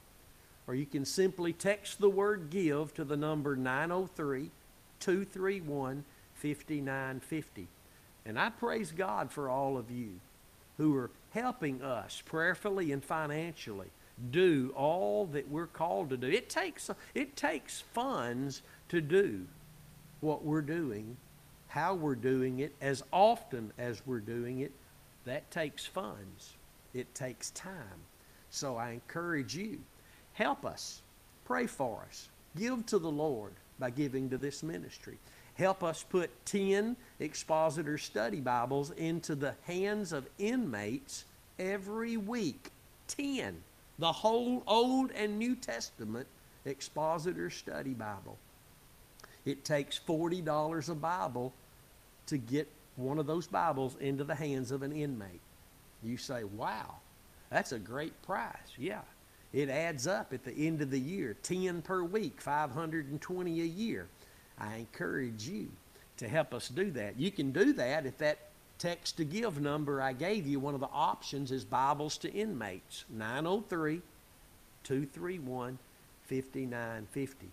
[0.66, 4.50] or you can simply text the word give to the number 903
[5.00, 7.66] 231 5950.
[8.24, 10.20] And I praise God for all of you
[10.76, 13.88] who are helping us prayerfully and financially
[14.30, 16.28] do all that we're called to do.
[16.28, 19.46] It takes, it takes funds to do
[20.20, 21.16] what we're doing,
[21.68, 24.72] how we're doing it, as often as we're doing it.
[25.24, 26.54] That takes funds.
[26.94, 28.04] It takes time.
[28.50, 29.78] So I encourage you,
[30.34, 31.00] help us,
[31.44, 35.18] pray for us, give to the Lord by giving to this ministry.
[35.54, 41.24] Help us put 10 expositor study Bibles into the hands of inmates
[41.58, 42.70] every week
[43.08, 43.62] 10.
[43.98, 46.26] The whole Old and New Testament
[46.64, 48.38] Expositor Study Bible.
[49.44, 51.52] It takes $40 a Bible
[52.26, 55.40] to get one of those Bibles into the hands of an inmate.
[56.02, 56.96] You say, wow,
[57.50, 58.52] that's a great price.
[58.78, 59.00] Yeah.
[59.52, 64.08] It adds up at the end of the year 10 per week, 520 a year.
[64.58, 65.68] I encourage you
[66.16, 67.18] to help us do that.
[67.18, 68.38] You can do that if that
[68.82, 73.04] text to give number I gave you, one of the options is Bibles to Inmates,
[73.10, 74.02] 903
[74.82, 75.78] 231
[76.24, 77.46] 5950.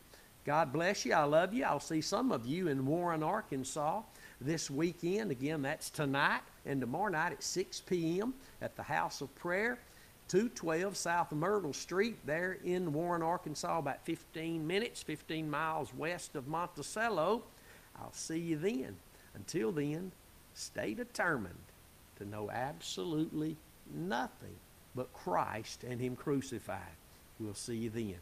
[0.43, 1.13] God bless you.
[1.13, 1.65] I love you.
[1.65, 4.01] I'll see some of you in Warren, Arkansas
[4.41, 5.29] this weekend.
[5.29, 8.33] Again, that's tonight and tomorrow night at 6 p.m.
[8.59, 9.77] at the House of Prayer,
[10.29, 16.47] 212 South Myrtle Street, there in Warren, Arkansas, about 15 minutes, 15 miles west of
[16.47, 17.43] Monticello.
[18.01, 18.95] I'll see you then.
[19.35, 20.11] Until then,
[20.59, 21.55] stay determined
[22.17, 23.55] to know absolutely
[23.93, 24.55] nothing
[24.95, 26.97] but Christ and Him crucified.
[27.39, 28.15] We'll see you then.